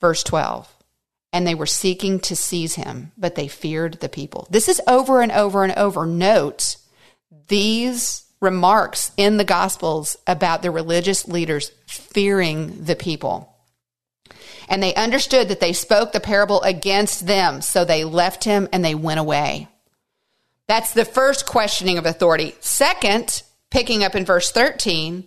Verse 0.00 0.22
12. 0.22 0.72
And 1.32 1.46
they 1.46 1.54
were 1.54 1.66
seeking 1.66 2.18
to 2.20 2.34
seize 2.34 2.74
him, 2.74 3.12
but 3.16 3.34
they 3.34 3.48
feared 3.48 4.00
the 4.00 4.08
people. 4.08 4.48
This 4.50 4.68
is 4.68 4.80
over 4.86 5.20
and 5.20 5.30
over 5.30 5.62
and 5.62 5.72
over. 5.76 6.06
Note 6.06 6.76
these 7.48 8.24
remarks 8.40 9.12
in 9.16 9.36
the 9.36 9.44
Gospels 9.44 10.16
about 10.26 10.62
the 10.62 10.70
religious 10.70 11.28
leaders 11.28 11.70
fearing 11.86 12.84
the 12.84 12.96
people. 12.96 13.54
And 14.68 14.82
they 14.82 14.94
understood 14.94 15.48
that 15.48 15.60
they 15.60 15.72
spoke 15.72 16.12
the 16.12 16.20
parable 16.20 16.62
against 16.62 17.26
them, 17.26 17.60
so 17.60 17.84
they 17.84 18.04
left 18.04 18.44
him 18.44 18.68
and 18.72 18.84
they 18.84 18.94
went 18.94 19.20
away. 19.20 19.68
That's 20.68 20.94
the 20.94 21.04
first 21.04 21.46
questioning 21.46 21.98
of 21.98 22.06
authority. 22.06 22.54
Second, 22.60 23.42
picking 23.70 24.04
up 24.04 24.14
in 24.14 24.24
verse 24.24 24.52
13, 24.52 25.26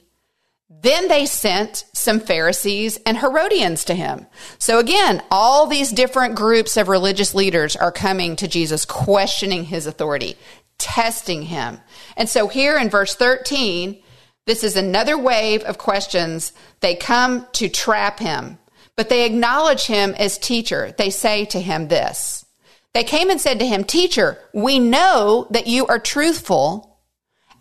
then 0.81 1.07
they 1.07 1.25
sent 1.25 1.85
some 1.93 2.19
Pharisees 2.19 2.99
and 3.05 3.17
Herodians 3.17 3.85
to 3.85 3.95
him. 3.95 4.27
So 4.59 4.79
again, 4.79 5.23
all 5.31 5.67
these 5.67 5.91
different 5.91 6.35
groups 6.35 6.77
of 6.77 6.89
religious 6.89 7.33
leaders 7.33 7.75
are 7.75 7.91
coming 7.91 8.35
to 8.37 8.47
Jesus, 8.47 8.85
questioning 8.85 9.65
his 9.65 9.87
authority, 9.87 10.37
testing 10.77 11.43
him. 11.43 11.79
And 12.17 12.27
so 12.27 12.47
here 12.47 12.77
in 12.77 12.89
verse 12.89 13.15
13, 13.15 14.01
this 14.45 14.63
is 14.63 14.75
another 14.75 15.17
wave 15.17 15.63
of 15.63 15.77
questions. 15.77 16.51
They 16.81 16.95
come 16.95 17.47
to 17.53 17.69
trap 17.69 18.19
him, 18.19 18.57
but 18.97 19.07
they 19.07 19.25
acknowledge 19.25 19.85
him 19.85 20.13
as 20.17 20.37
teacher. 20.37 20.93
They 20.97 21.09
say 21.09 21.45
to 21.45 21.61
him 21.61 21.87
this. 21.87 22.45
They 22.93 23.03
came 23.03 23.29
and 23.29 23.39
said 23.39 23.59
to 23.59 23.65
him, 23.65 23.83
Teacher, 23.83 24.37
we 24.53 24.79
know 24.79 25.47
that 25.49 25.67
you 25.67 25.87
are 25.87 25.97
truthful 25.97 26.92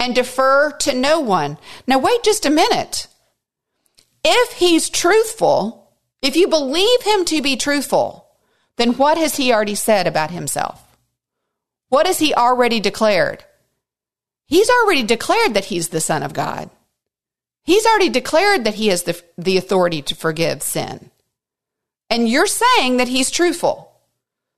and 0.03 0.17
defer 0.17 0.73
to 0.73 0.93
no 0.93 1.21
one. 1.21 1.57
Now, 1.87 1.99
wait 2.01 2.25
just 2.25 2.45
a 2.45 2.51
minute. 2.51 3.07
If 4.25 4.55
he's 4.55 4.91
truthful, 4.91 5.93
if 6.21 6.35
you 6.35 6.49
believe 6.49 7.03
him 7.03 7.25
to 7.27 7.41
be 7.41 7.57
truthful, 7.57 8.27
then 8.77 8.95
what 8.95 9.17
has 9.17 9.37
he 9.37 9.53
already 9.53 9.77
said 9.77 10.09
about 10.09 10.33
himself? 10.33 10.83
What 11.89 12.09
has 12.09 12.19
he 12.19 12.35
already 12.35 12.81
declared? 12.81 13.45
He's 14.47 14.69
already 14.69 15.05
declared 15.05 15.55
that 15.55 15.67
he's 15.67 15.91
the 15.91 16.01
Son 16.01 16.25
of 16.25 16.33
God. 16.33 16.69
He's 17.63 17.87
already 17.87 18.09
declared 18.09 18.65
that 18.65 18.75
he 18.75 18.89
has 18.89 19.05
the, 19.05 19.23
the 19.39 19.57
authority 19.57 20.03
to 20.03 20.17
forgive 20.17 20.65
sin. 20.65 21.13
And 22.11 22.29
you're 22.29 22.49
saying 22.49 22.97
that 22.97 23.07
he's 23.07 23.31
truthful. 23.31 23.93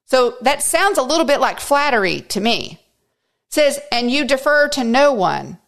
So 0.06 0.36
that 0.40 0.62
sounds 0.62 0.96
a 0.96 1.02
little 1.02 1.26
bit 1.26 1.38
like 1.38 1.60
flattery 1.60 2.22
to 2.22 2.40
me 2.40 2.80
says, 3.54 3.80
and 3.92 4.10
you 4.10 4.24
defer 4.24 4.68
to 4.70 4.84
no 4.84 5.12
one. 5.12 5.58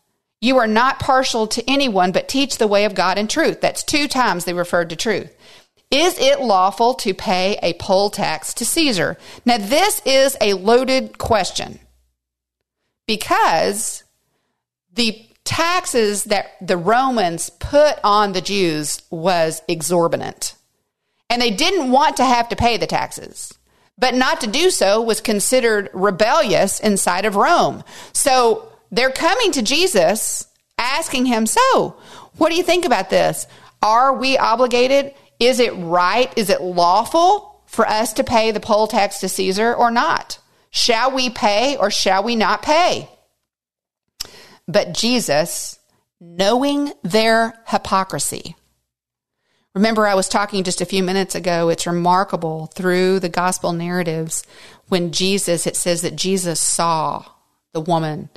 You 0.41 0.59
are 0.59 0.67
not 0.67 0.99
partial 0.99 1.47
to 1.47 1.71
anyone, 1.71 2.13
but 2.13 2.29
teach 2.29 2.59
the 2.59 2.67
way 2.67 2.85
of 2.85 2.95
God 2.95 3.17
in 3.17 3.29
truth. 3.29 3.61
That's 3.61 3.83
two 3.83 4.09
times 4.09 4.45
they 4.45 4.53
referred 4.53 4.91
to 4.91 4.97
truth. 4.97 5.33
Is 5.91 6.19
it 6.19 6.41
lawful 6.41 6.95
to 6.95 7.15
pay 7.15 7.59
a 7.63 7.75
poll 7.75 8.11
tax 8.11 8.53
to 8.55 8.65
Caesar? 8.65 9.17
Now, 9.45 9.59
this 9.59 10.03
is 10.05 10.37
a 10.41 10.55
loaded 10.55 11.17
question 11.17 11.79
because 13.07 14.03
the 14.93 15.25
taxes 15.45 16.25
that 16.25 16.57
the 16.61 16.77
Romans 16.77 17.51
put 17.51 18.01
on 18.03 18.33
the 18.33 18.41
Jews 18.41 19.01
was 19.11 19.63
exorbitant. 19.69 20.57
And 21.31 21.41
they 21.41 21.53
didn't 21.53 21.93
want 21.93 22.17
to 22.17 22.25
have 22.25 22.49
to 22.49 22.57
pay 22.57 22.77
the 22.77 22.87
taxes 22.87 23.57
but 23.99 24.15
not 24.15 24.41
to 24.43 24.47
do 24.47 24.71
so 24.71 25.01
was 25.01 25.21
considered 25.21 25.91
rebellious 25.93 26.81
inside 26.81 27.25
of 27.25 27.37
Rome. 27.37 27.83
So 28.13 28.71
they're 28.91 29.11
coming 29.11 29.53
to 29.53 29.63
Jesus 29.63 30.47
asking 30.79 31.27
him, 31.27 31.47
So, 31.47 31.97
what 32.37 32.51
do 32.51 32.57
you 32.57 32.63
think 32.63 32.85
about 32.85 33.11
this? 33.11 33.47
Are 33.83 34.15
we 34.15 34.37
obligated? 34.37 35.15
Is 35.39 35.61
it 35.61 35.73
right? 35.73 36.33
Is 36.37 36.51
it 36.51 36.61
lawful 36.61 37.63
for 37.67 37.87
us 37.87 38.15
to 38.15 38.25
pay 38.25 38.51
the 38.51 38.61
poll 38.61 38.87
tax 38.87 39.21
to 39.21 39.29
Caesar 39.29 39.75
or 39.75 39.91
not? 39.91 40.39
Shall 40.71 41.13
we 41.13 41.31
pay 41.31 41.77
or 41.77 41.91
shall 41.91 42.23
we 42.23 42.37
not 42.37 42.63
pay? 42.63 43.09
But 44.69 44.95
Jesus, 44.95 45.79
knowing 46.21 46.93
their 47.03 47.55
hypocrisy, 47.67 48.56
Remember, 49.77 50.07
I 50.07 50.15
was 50.15 50.31
talking 50.31 50.65
just 50.65 50.81
a 50.81 50.87
few 50.87 51.03
minutes 51.03 51.35
ago. 51.35 51.69
It's 51.69 51.87
remarkable 51.87 52.65
through 52.75 53.21
the 53.21 53.29
gospel 53.29 53.75
narratives 53.75 54.43
when 54.89 55.13
Jesus, 55.13 55.67
it 55.67 55.77
says 55.77 56.01
that 56.01 56.17
Jesus 56.17 56.61
saw 56.61 57.27
the 57.75 57.83
woman 57.83 58.31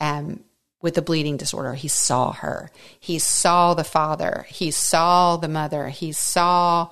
um, 0.00 0.40
with 0.80 0.94
the 0.94 1.00
bleeding 1.00 1.36
disorder. 1.36 1.74
He 1.74 1.86
saw 1.86 2.32
her. 2.32 2.68
He 2.98 3.20
saw 3.20 3.74
the 3.74 3.84
father. 3.84 4.44
He 4.48 4.72
saw 4.72 5.36
the 5.36 5.46
mother. 5.46 5.86
He 5.88 6.10
saw 6.10 6.90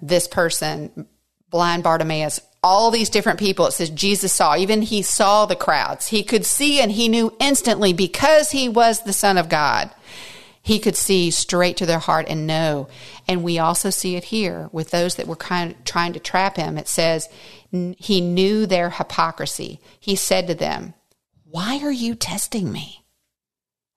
this 0.00 0.28
person, 0.28 1.08
blind 1.50 1.82
Bartimaeus, 1.82 2.40
all 2.62 2.92
these 2.92 3.10
different 3.10 3.40
people. 3.40 3.66
It 3.66 3.72
says 3.72 3.90
Jesus 3.90 4.32
saw. 4.32 4.54
Even 4.54 4.82
he 4.82 5.02
saw 5.02 5.46
the 5.46 5.56
crowds. 5.56 6.06
He 6.06 6.22
could 6.22 6.46
see 6.46 6.80
and 6.80 6.92
he 6.92 7.08
knew 7.08 7.36
instantly 7.40 7.92
because 7.92 8.52
he 8.52 8.68
was 8.68 9.02
the 9.02 9.12
Son 9.12 9.36
of 9.36 9.48
God. 9.48 9.90
He 10.62 10.78
could 10.78 10.96
see 10.96 11.32
straight 11.32 11.76
to 11.78 11.86
their 11.86 11.98
heart 11.98 12.26
and 12.28 12.46
know. 12.46 12.88
And 13.26 13.42
we 13.42 13.58
also 13.58 13.90
see 13.90 14.14
it 14.14 14.24
here 14.24 14.68
with 14.70 14.90
those 14.90 15.16
that 15.16 15.26
were 15.26 15.36
kind 15.36 15.72
of 15.72 15.84
trying 15.84 16.12
to 16.12 16.20
trap 16.20 16.56
him. 16.56 16.78
It 16.78 16.86
says 16.86 17.28
he 17.70 18.20
knew 18.20 18.66
their 18.66 18.90
hypocrisy. 18.90 19.80
He 19.98 20.14
said 20.14 20.46
to 20.46 20.54
them, 20.54 20.94
Why 21.44 21.80
are 21.82 21.92
you 21.92 22.14
testing 22.14 22.70
me? 22.70 23.04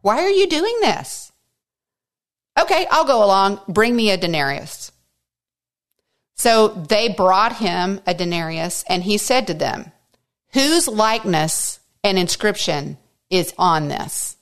Why 0.01 0.23
are 0.23 0.29
you 0.29 0.47
doing 0.47 0.77
this? 0.81 1.31
Okay, 2.59 2.87
I'll 2.89 3.05
go 3.05 3.23
along. 3.23 3.59
Bring 3.67 3.95
me 3.95 4.09
a 4.09 4.17
denarius. 4.17 4.91
So 6.35 6.69
they 6.69 7.09
brought 7.09 7.57
him 7.57 8.01
a 8.05 8.13
denarius, 8.13 8.83
and 8.89 9.03
he 9.03 9.17
said 9.17 9.47
to 9.47 9.53
them, 9.53 9.91
Whose 10.53 10.87
likeness 10.87 11.79
and 12.03 12.17
inscription 12.17 12.97
is 13.29 13.53
on 13.57 13.87
this? 13.87 14.34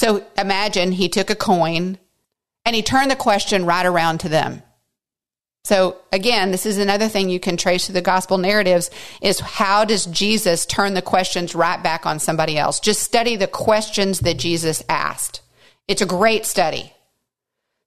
So 0.00 0.24
imagine 0.38 0.92
he 0.92 1.10
took 1.10 1.28
a 1.28 1.34
coin 1.34 1.98
and 2.64 2.74
he 2.74 2.80
turned 2.80 3.10
the 3.10 3.16
question 3.16 3.66
right 3.66 3.84
around 3.84 4.20
to 4.20 4.30
them. 4.30 4.62
So 5.64 5.98
again, 6.10 6.52
this 6.52 6.64
is 6.64 6.78
another 6.78 7.06
thing 7.06 7.28
you 7.28 7.38
can 7.38 7.58
trace 7.58 7.84
through 7.84 7.92
the 7.92 8.00
gospel 8.00 8.38
narratives 8.38 8.90
is 9.20 9.40
how 9.40 9.84
does 9.84 10.06
Jesus 10.06 10.64
turn 10.64 10.94
the 10.94 11.02
questions 11.02 11.54
right 11.54 11.82
back 11.82 12.06
on 12.06 12.18
somebody 12.18 12.56
else? 12.56 12.80
Just 12.80 13.02
study 13.02 13.36
the 13.36 13.46
questions 13.46 14.20
that 14.20 14.38
Jesus 14.38 14.82
asked. 14.88 15.42
It's 15.86 16.00
a 16.00 16.06
great 16.06 16.46
study. 16.46 16.94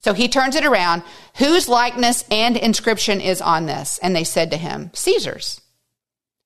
So 0.04 0.14
he 0.14 0.28
turns 0.28 0.56
it 0.56 0.66
around. 0.66 1.02
Whose 1.38 1.68
likeness 1.68 2.26
and 2.30 2.56
inscription 2.58 3.22
is 3.22 3.42
on 3.42 3.66
this? 3.66 3.98
And 4.04 4.16
they 4.16 4.24
said 4.24 4.52
to 4.52 4.58
him, 4.58 4.92
Caesar's. 4.94 5.62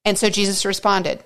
And 0.06 0.18
so 0.18 0.30
Jesus 0.30 0.64
responded, 0.64 1.26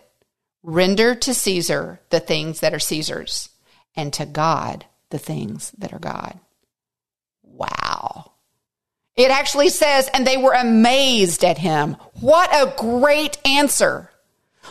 Render 0.63 1.13
to 1.13 1.31
Caesar 1.35 1.99
the 2.09 2.19
things 2.19 2.61
that 2.61 2.73
are 2.73 2.79
Caesar's, 2.79 3.50
and 3.95 4.11
to 4.13 4.25
God 4.25 4.85
the 5.09 5.19
things 5.19 5.71
that 5.77 5.93
are 5.93 5.99
God. 5.99 6.39
Wow. 7.43 8.31
It 9.15 9.29
actually 9.29 9.69
says, 9.69 10.09
and 10.13 10.25
they 10.25 10.37
were 10.37 10.53
amazed 10.53 11.43
at 11.43 11.57
him. 11.57 11.97
What 12.19 12.49
a 12.53 12.73
great 12.77 13.37
answer. 13.45 14.09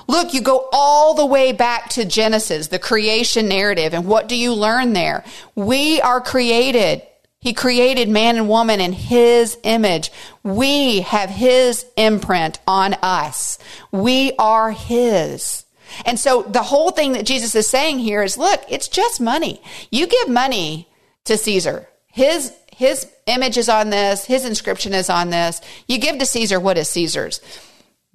Look, 0.07 0.35
you 0.35 0.41
go 0.41 0.69
all 0.73 1.15
the 1.15 1.27
way 1.27 1.53
back 1.53 1.91
to 1.91 2.05
Genesis, 2.05 2.69
the 2.69 2.79
creation 2.79 3.49
narrative, 3.49 3.93
and 3.93 4.07
what 4.07 4.29
do 4.29 4.37
you 4.37 4.55
learn 4.55 4.93
there? 4.93 5.25
We 5.55 6.01
are 6.01 6.21
created. 6.21 7.03
He 7.39 7.53
created 7.53 8.09
man 8.09 8.37
and 8.37 8.49
woman 8.49 8.81
in 8.81 8.93
his 8.93 9.59
image. 9.63 10.11
We 10.43 11.01
have 11.03 11.31
his 11.31 11.87
imprint 11.97 12.61
on 12.67 12.95
us. 12.95 13.59
We 13.93 14.33
are 14.39 14.71
his. 14.71 15.65
And 16.05 16.19
so 16.19 16.43
the 16.43 16.63
whole 16.63 16.91
thing 16.91 17.13
that 17.13 17.27
Jesus 17.27 17.55
is 17.55 17.69
saying 17.69 17.99
here 17.99 18.23
is 18.23 18.39
look, 18.39 18.63
it's 18.69 18.89
just 18.89 19.21
money. 19.21 19.63
You 19.91 20.07
give 20.07 20.29
money 20.29 20.89
to 21.25 21.37
Caesar. 21.37 21.89
His 22.07 22.53
his 22.73 23.07
image 23.27 23.59
is 23.59 23.69
on 23.69 23.91
this, 23.91 24.25
his 24.25 24.47
inscription 24.47 24.95
is 24.95 25.11
on 25.11 25.29
this. 25.29 25.61
You 25.87 25.99
give 25.99 26.19
to 26.19 26.25
Caesar 26.27 26.59
what 26.59 26.79
is 26.79 26.89
Caesar's. 26.89 27.41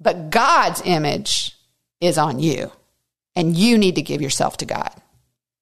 But 0.00 0.30
God's 0.30 0.82
image 0.84 1.56
is 2.00 2.18
on 2.18 2.40
you. 2.40 2.72
And 3.36 3.56
you 3.56 3.78
need 3.78 3.94
to 3.94 4.02
give 4.02 4.20
yourself 4.20 4.56
to 4.58 4.66
God. 4.66 4.90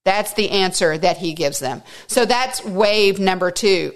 That's 0.05 0.35
the 0.35 0.51
answer 0.51 0.97
that 0.97 1.19
he 1.19 1.35
gives 1.35 1.59
them. 1.59 1.83
So 2.07 2.25
that's 2.25 2.65
wave 2.65 3.19
number 3.19 3.51
two. 3.51 3.93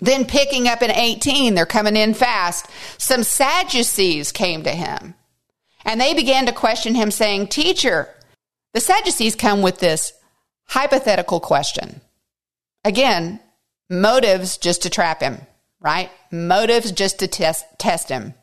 Then 0.00 0.24
picking 0.24 0.66
up 0.66 0.82
in 0.82 0.90
18, 0.90 1.54
they're 1.54 1.66
coming 1.66 1.96
in 1.96 2.14
fast. 2.14 2.66
Some 2.98 3.22
Sadducees 3.22 4.32
came 4.32 4.64
to 4.64 4.70
him 4.70 5.14
and 5.84 6.00
they 6.00 6.14
began 6.14 6.46
to 6.46 6.52
question 6.52 6.94
him, 6.94 7.10
saying, 7.10 7.48
Teacher, 7.48 8.08
the 8.74 8.80
Sadducees 8.80 9.34
come 9.34 9.62
with 9.62 9.78
this 9.78 10.12
hypothetical 10.68 11.40
question. 11.40 12.00
Again, 12.84 13.40
motives 13.88 14.56
just 14.56 14.82
to 14.82 14.90
trap 14.90 15.20
him, 15.20 15.40
right? 15.80 16.10
Motives 16.30 16.92
just 16.92 17.18
to 17.18 17.26
test, 17.26 17.64
test 17.78 18.08
him. 18.08 18.34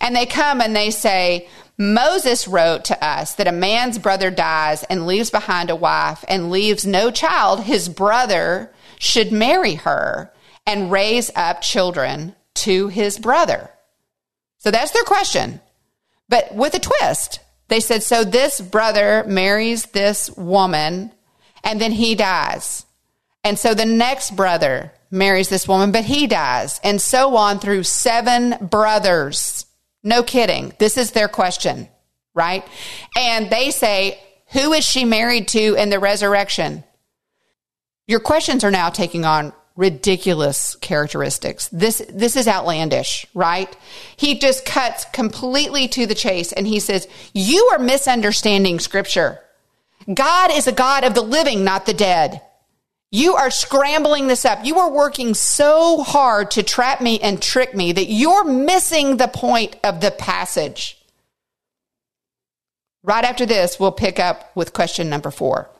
And 0.00 0.14
they 0.14 0.26
come 0.26 0.60
and 0.60 0.76
they 0.76 0.90
say, 0.90 1.48
Moses 1.76 2.46
wrote 2.46 2.84
to 2.84 3.04
us 3.04 3.34
that 3.34 3.48
a 3.48 3.52
man's 3.52 3.98
brother 3.98 4.30
dies 4.30 4.84
and 4.84 5.06
leaves 5.06 5.30
behind 5.30 5.70
a 5.70 5.76
wife 5.76 6.24
and 6.28 6.50
leaves 6.50 6.86
no 6.86 7.10
child, 7.10 7.64
his 7.64 7.88
brother 7.88 8.72
should 8.98 9.32
marry 9.32 9.74
her 9.74 10.32
and 10.66 10.92
raise 10.92 11.30
up 11.34 11.62
children 11.62 12.36
to 12.54 12.88
his 12.88 13.18
brother. 13.18 13.70
So 14.58 14.70
that's 14.70 14.92
their 14.92 15.02
question. 15.02 15.60
But 16.28 16.54
with 16.54 16.74
a 16.74 16.80
twist, 16.80 17.40
they 17.68 17.80
said, 17.80 18.02
so 18.02 18.24
this 18.24 18.60
brother 18.60 19.24
marries 19.26 19.86
this 19.86 20.30
woman 20.30 21.12
and 21.62 21.80
then 21.80 21.92
he 21.92 22.14
dies. 22.14 22.84
And 23.42 23.58
so 23.58 23.74
the 23.74 23.86
next 23.86 24.36
brother 24.36 24.92
marries 25.10 25.48
this 25.48 25.68
woman, 25.68 25.92
but 25.92 26.04
he 26.04 26.26
dies, 26.26 26.80
and 26.82 27.00
so 27.00 27.36
on 27.36 27.58
through 27.58 27.84
seven 27.84 28.56
brothers. 28.60 29.66
No 30.02 30.22
kidding. 30.22 30.72
This 30.78 30.96
is 30.96 31.12
their 31.12 31.28
question, 31.28 31.88
right? 32.34 32.64
And 33.16 33.48
they 33.50 33.70
say, 33.70 34.20
Who 34.52 34.72
is 34.72 34.84
she 34.84 35.04
married 35.04 35.48
to 35.48 35.74
in 35.74 35.90
the 35.90 35.98
resurrection? 35.98 36.84
Your 38.06 38.20
questions 38.20 38.64
are 38.64 38.70
now 38.70 38.90
taking 38.90 39.24
on 39.24 39.52
ridiculous 39.76 40.76
characteristics. 40.76 41.68
This 41.68 42.02
this 42.08 42.36
is 42.36 42.46
outlandish, 42.46 43.26
right? 43.34 43.74
He 44.16 44.38
just 44.38 44.64
cuts 44.64 45.04
completely 45.06 45.88
to 45.88 46.06
the 46.06 46.14
chase 46.14 46.52
and 46.52 46.66
he 46.66 46.80
says, 46.80 47.08
"You 47.32 47.70
are 47.72 47.78
misunderstanding 47.78 48.78
scripture. 48.78 49.40
God 50.12 50.52
is 50.52 50.66
a 50.66 50.72
God 50.72 51.04
of 51.04 51.14
the 51.14 51.22
living, 51.22 51.64
not 51.64 51.86
the 51.86 51.94
dead." 51.94 52.40
You 53.10 53.36
are 53.36 53.50
scrambling 53.50 54.26
this 54.26 54.44
up. 54.44 54.64
You 54.64 54.80
are 54.80 54.90
working 54.90 55.34
so 55.34 56.02
hard 56.02 56.50
to 56.52 56.64
trap 56.64 57.00
me 57.00 57.20
and 57.20 57.40
trick 57.40 57.72
me 57.72 57.92
that 57.92 58.10
you're 58.10 58.42
missing 58.42 59.18
the 59.18 59.28
point 59.28 59.76
of 59.84 60.00
the 60.00 60.10
passage. 60.10 60.98
Right 63.04 63.24
after 63.24 63.46
this, 63.46 63.78
we'll 63.78 63.92
pick 63.92 64.18
up 64.18 64.50
with 64.56 64.72
question 64.72 65.08
number 65.08 65.30
four. 65.30 65.70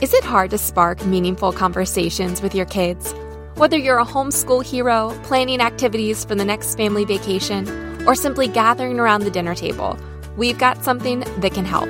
Is 0.00 0.12
it 0.12 0.24
hard 0.24 0.50
to 0.50 0.58
spark 0.58 1.06
meaningful 1.06 1.52
conversations 1.52 2.42
with 2.42 2.52
your 2.52 2.66
kids? 2.66 3.14
Whether 3.54 3.76
you're 3.76 4.00
a 4.00 4.04
homeschool 4.04 4.64
hero, 4.64 5.16
planning 5.22 5.60
activities 5.60 6.24
for 6.24 6.34
the 6.34 6.44
next 6.44 6.74
family 6.74 7.04
vacation, 7.04 7.68
or 8.04 8.16
simply 8.16 8.48
gathering 8.48 8.98
around 8.98 9.22
the 9.22 9.30
dinner 9.30 9.54
table, 9.54 9.96
we've 10.36 10.58
got 10.58 10.82
something 10.82 11.20
that 11.38 11.54
can 11.54 11.64
help. 11.64 11.88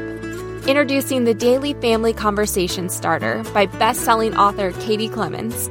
Introducing 0.69 1.25
the 1.25 1.33
Daily 1.33 1.73
Family 1.73 2.13
Conversation 2.13 2.91
Starter 2.91 3.43
by 3.55 3.65
best-selling 3.65 4.37
author 4.37 4.73
Katie 4.73 5.09
Clemons. 5.09 5.71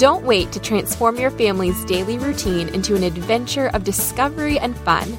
Don't 0.00 0.24
wait 0.24 0.50
to 0.52 0.60
transform 0.60 1.18
your 1.18 1.30
family's 1.30 1.84
daily 1.84 2.16
routine 2.16 2.70
into 2.70 2.96
an 2.96 3.02
adventure 3.02 3.68
of 3.74 3.84
discovery 3.84 4.58
and 4.58 4.74
fun. 4.78 5.14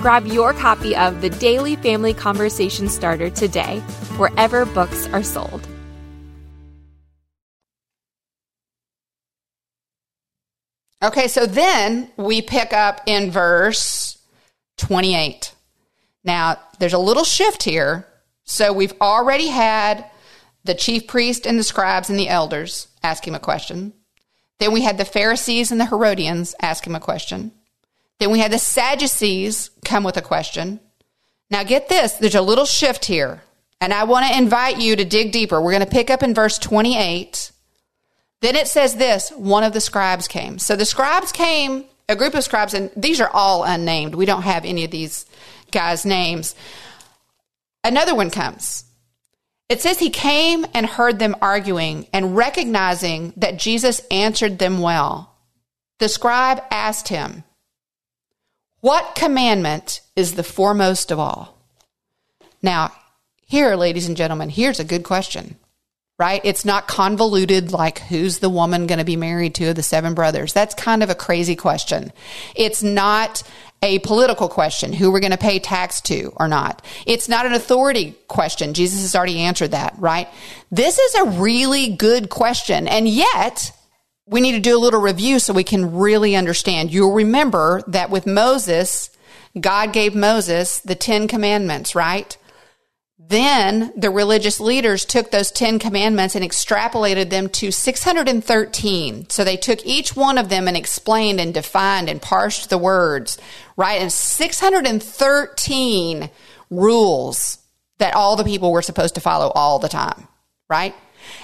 Grab 0.00 0.26
your 0.26 0.52
copy 0.52 0.96
of 0.96 1.20
the 1.20 1.30
Daily 1.30 1.76
Family 1.76 2.12
Conversation 2.12 2.88
Starter 2.88 3.30
today, 3.30 3.78
wherever 4.18 4.66
books 4.66 5.06
are 5.12 5.22
sold. 5.22 5.68
Okay, 11.04 11.28
so 11.28 11.46
then 11.46 12.10
we 12.16 12.42
pick 12.42 12.72
up 12.72 13.02
in 13.06 13.30
verse 13.30 14.18
28. 14.78 15.54
Now, 16.24 16.58
there's 16.80 16.94
a 16.94 16.98
little 16.98 17.22
shift 17.22 17.62
here. 17.62 18.08
So 18.42 18.72
we've 18.72 18.94
already 19.00 19.46
had 19.46 20.04
the 20.64 20.74
chief 20.74 21.06
priest 21.06 21.46
and 21.46 21.56
the 21.56 21.62
scribes 21.62 22.10
and 22.10 22.18
the 22.18 22.28
elders 22.28 22.88
ask 23.04 23.24
him 23.24 23.36
a 23.36 23.38
question. 23.38 23.92
Then 24.58 24.72
we 24.72 24.82
had 24.82 24.98
the 24.98 25.04
Pharisees 25.04 25.70
and 25.70 25.80
the 25.80 25.86
Herodians 25.86 26.54
ask 26.60 26.86
him 26.86 26.94
a 26.94 27.00
question. 27.00 27.52
Then 28.18 28.30
we 28.30 28.38
had 28.38 28.52
the 28.52 28.58
Sadducees 28.58 29.70
come 29.84 30.04
with 30.04 30.16
a 30.16 30.22
question. 30.22 30.80
Now 31.50 31.62
get 31.62 31.88
this, 31.88 32.14
there's 32.14 32.34
a 32.34 32.42
little 32.42 32.64
shift 32.64 33.04
here. 33.04 33.42
And 33.80 33.92
I 33.92 34.04
want 34.04 34.26
to 34.26 34.38
invite 34.38 34.80
you 34.80 34.96
to 34.96 35.04
dig 35.04 35.32
deeper. 35.32 35.60
We're 35.60 35.72
going 35.72 35.84
to 35.84 35.90
pick 35.90 36.08
up 36.08 36.22
in 36.22 36.34
verse 36.34 36.58
28. 36.58 37.52
Then 38.40 38.56
it 38.56 38.68
says 38.68 38.96
this 38.96 39.30
one 39.30 39.64
of 39.64 39.72
the 39.72 39.80
scribes 39.80 40.28
came. 40.28 40.58
So 40.58 40.76
the 40.76 40.86
scribes 40.86 41.32
came, 41.32 41.84
a 42.08 42.16
group 42.16 42.34
of 42.34 42.44
scribes, 42.44 42.72
and 42.72 42.90
these 42.96 43.20
are 43.20 43.30
all 43.30 43.64
unnamed. 43.64 44.14
We 44.14 44.24
don't 44.24 44.42
have 44.42 44.64
any 44.64 44.84
of 44.84 44.90
these 44.90 45.26
guys' 45.70 46.06
names. 46.06 46.54
Another 47.84 48.14
one 48.14 48.30
comes. 48.30 48.85
It 49.68 49.80
says 49.80 49.98
he 49.98 50.10
came 50.10 50.64
and 50.74 50.86
heard 50.86 51.18
them 51.18 51.34
arguing 51.40 52.06
and 52.12 52.36
recognizing 52.36 53.32
that 53.36 53.58
Jesus 53.58 54.00
answered 54.10 54.58
them 54.58 54.80
well. 54.80 55.34
The 55.98 56.08
scribe 56.08 56.62
asked 56.70 57.08
him, 57.08 57.42
What 58.80 59.16
commandment 59.16 60.02
is 60.14 60.34
the 60.34 60.44
foremost 60.44 61.10
of 61.10 61.18
all? 61.18 61.58
Now, 62.62 62.92
here, 63.46 63.74
ladies 63.74 64.06
and 64.06 64.16
gentlemen, 64.16 64.50
here's 64.50 64.80
a 64.80 64.84
good 64.84 65.02
question, 65.02 65.56
right? 66.18 66.40
It's 66.44 66.64
not 66.64 66.86
convoluted 66.86 67.72
like 67.72 68.00
who's 68.00 68.38
the 68.38 68.50
woman 68.50 68.86
going 68.86 68.98
to 68.98 69.04
be 69.04 69.16
married 69.16 69.54
to 69.56 69.70
of 69.70 69.76
the 69.76 69.82
seven 69.82 70.14
brothers. 70.14 70.52
That's 70.52 70.74
kind 70.74 71.02
of 71.02 71.10
a 71.10 71.14
crazy 71.14 71.56
question. 71.56 72.12
It's 72.54 72.82
not 72.82 73.42
a 73.82 73.98
political 74.00 74.48
question, 74.48 74.92
who 74.92 75.12
we're 75.12 75.20
going 75.20 75.32
to 75.32 75.38
pay 75.38 75.58
tax 75.58 76.00
to 76.02 76.32
or 76.36 76.48
not. 76.48 76.84
It's 77.06 77.28
not 77.28 77.46
an 77.46 77.52
authority 77.52 78.16
question. 78.26 78.74
Jesus 78.74 79.02
has 79.02 79.14
already 79.14 79.40
answered 79.40 79.72
that, 79.72 79.94
right? 79.98 80.28
This 80.70 80.98
is 80.98 81.14
a 81.14 81.24
really 81.40 81.94
good 81.94 82.30
question. 82.30 82.88
And 82.88 83.08
yet, 83.08 83.72
we 84.26 84.40
need 84.40 84.52
to 84.52 84.60
do 84.60 84.76
a 84.76 84.80
little 84.80 85.00
review 85.00 85.38
so 85.38 85.52
we 85.52 85.62
can 85.62 85.94
really 85.94 86.34
understand. 86.34 86.92
You'll 86.92 87.12
remember 87.12 87.82
that 87.86 88.10
with 88.10 88.26
Moses, 88.26 89.10
God 89.58 89.92
gave 89.92 90.14
Moses 90.14 90.80
the 90.80 90.94
Ten 90.94 91.28
Commandments, 91.28 91.94
right? 91.94 92.36
Then 93.28 93.92
the 93.96 94.10
religious 94.10 94.60
leaders 94.60 95.04
took 95.04 95.32
those 95.32 95.50
10 95.50 95.80
commandments 95.80 96.36
and 96.36 96.44
extrapolated 96.44 97.30
them 97.30 97.48
to 97.48 97.72
613. 97.72 99.28
So 99.30 99.42
they 99.42 99.56
took 99.56 99.84
each 99.84 100.14
one 100.14 100.38
of 100.38 100.48
them 100.48 100.68
and 100.68 100.76
explained 100.76 101.40
and 101.40 101.52
defined 101.52 102.08
and 102.08 102.22
parsed 102.22 102.70
the 102.70 102.78
words, 102.78 103.36
right? 103.76 104.00
And 104.00 104.12
613 104.12 106.30
rules 106.70 107.58
that 107.98 108.14
all 108.14 108.36
the 108.36 108.44
people 108.44 108.70
were 108.70 108.82
supposed 108.82 109.16
to 109.16 109.20
follow 109.20 109.50
all 109.56 109.80
the 109.80 109.88
time, 109.88 110.28
right? 110.68 110.94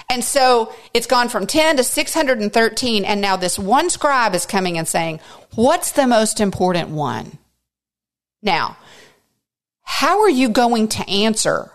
And 0.09 0.23
so 0.23 0.73
it's 0.93 1.07
gone 1.07 1.27
from 1.27 1.47
10 1.47 1.75
to 1.77 1.83
613. 1.83 3.03
And 3.03 3.19
now 3.19 3.35
this 3.35 3.59
one 3.59 3.89
scribe 3.89 4.35
is 4.35 4.45
coming 4.45 4.77
and 4.77 4.87
saying, 4.87 5.19
What's 5.55 5.91
the 5.91 6.07
most 6.07 6.39
important 6.39 6.91
one? 6.91 7.39
Now, 8.41 8.77
how 9.81 10.21
are 10.21 10.29
you 10.29 10.47
going 10.47 10.87
to 10.89 11.09
answer 11.09 11.72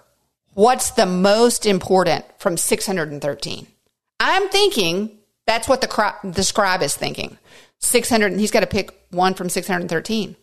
what's 0.59 0.90
the 0.90 1.07
most 1.07 1.66
important 1.66 2.25
from 2.38 2.57
613? 2.57 3.66
I'm 4.18 4.49
thinking 4.49 5.16
that's 5.47 5.68
what 5.68 5.81
the, 5.81 6.14
the 6.25 6.42
scribe 6.42 6.83
is 6.83 6.97
thinking. 6.97 7.38
600, 7.79 8.33
he's 8.33 8.51
got 8.51 8.61
to 8.61 8.66
pick 8.66 8.92
one 9.11 9.35
from 9.35 9.49
613. 9.49 10.35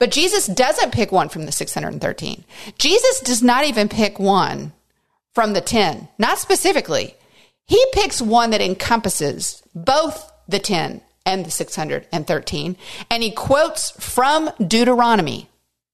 But 0.00 0.10
Jesus 0.10 0.48
doesn't 0.48 0.92
pick 0.92 1.12
one 1.12 1.28
from 1.28 1.46
the 1.46 1.52
613. 1.52 2.44
Jesus 2.76 3.20
does 3.20 3.40
not 3.40 3.64
even 3.64 3.88
pick 3.88 4.18
one 4.18 4.72
from 5.32 5.52
the 5.52 5.60
10, 5.60 6.08
not 6.18 6.40
specifically. 6.40 7.14
He 7.66 7.80
picks 7.92 8.20
one 8.20 8.50
that 8.50 8.60
encompasses 8.60 9.62
both 9.76 10.28
the 10.48 10.58
10 10.58 11.02
and 11.24 11.46
the 11.46 11.52
613, 11.52 12.76
and 13.08 13.22
he 13.22 13.30
quotes 13.30 13.92
from 13.92 14.50
Deuteronomy 14.58 15.49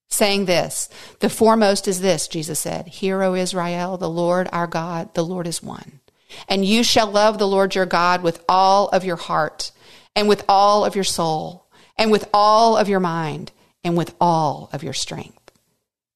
saying 0.08 0.44
this 0.46 0.88
The 1.20 1.30
foremost 1.30 1.88
is 1.88 2.00
this, 2.00 2.28
Jesus 2.28 2.58
said, 2.58 2.86
Hear, 2.88 3.22
O 3.22 3.34
Israel, 3.34 3.96
the 3.96 4.10
Lord 4.10 4.48
our 4.52 4.66
God, 4.66 5.14
the 5.14 5.24
Lord 5.24 5.46
is 5.46 5.62
one. 5.62 6.00
And 6.48 6.64
you 6.64 6.82
shall 6.82 7.10
love 7.10 7.38
the 7.38 7.48
Lord 7.48 7.74
your 7.74 7.86
God 7.86 8.22
with 8.22 8.44
all 8.48 8.88
of 8.88 9.04
your 9.04 9.16
heart, 9.16 9.72
and 10.14 10.28
with 10.28 10.44
all 10.48 10.84
of 10.84 10.94
your 10.94 11.04
soul, 11.04 11.66
and 11.96 12.10
with 12.10 12.28
all 12.32 12.76
of 12.76 12.88
your 12.88 13.00
mind, 13.00 13.52
and 13.84 13.96
with 13.96 14.14
all 14.20 14.68
of 14.72 14.82
your 14.82 14.92
strength. 14.92 15.52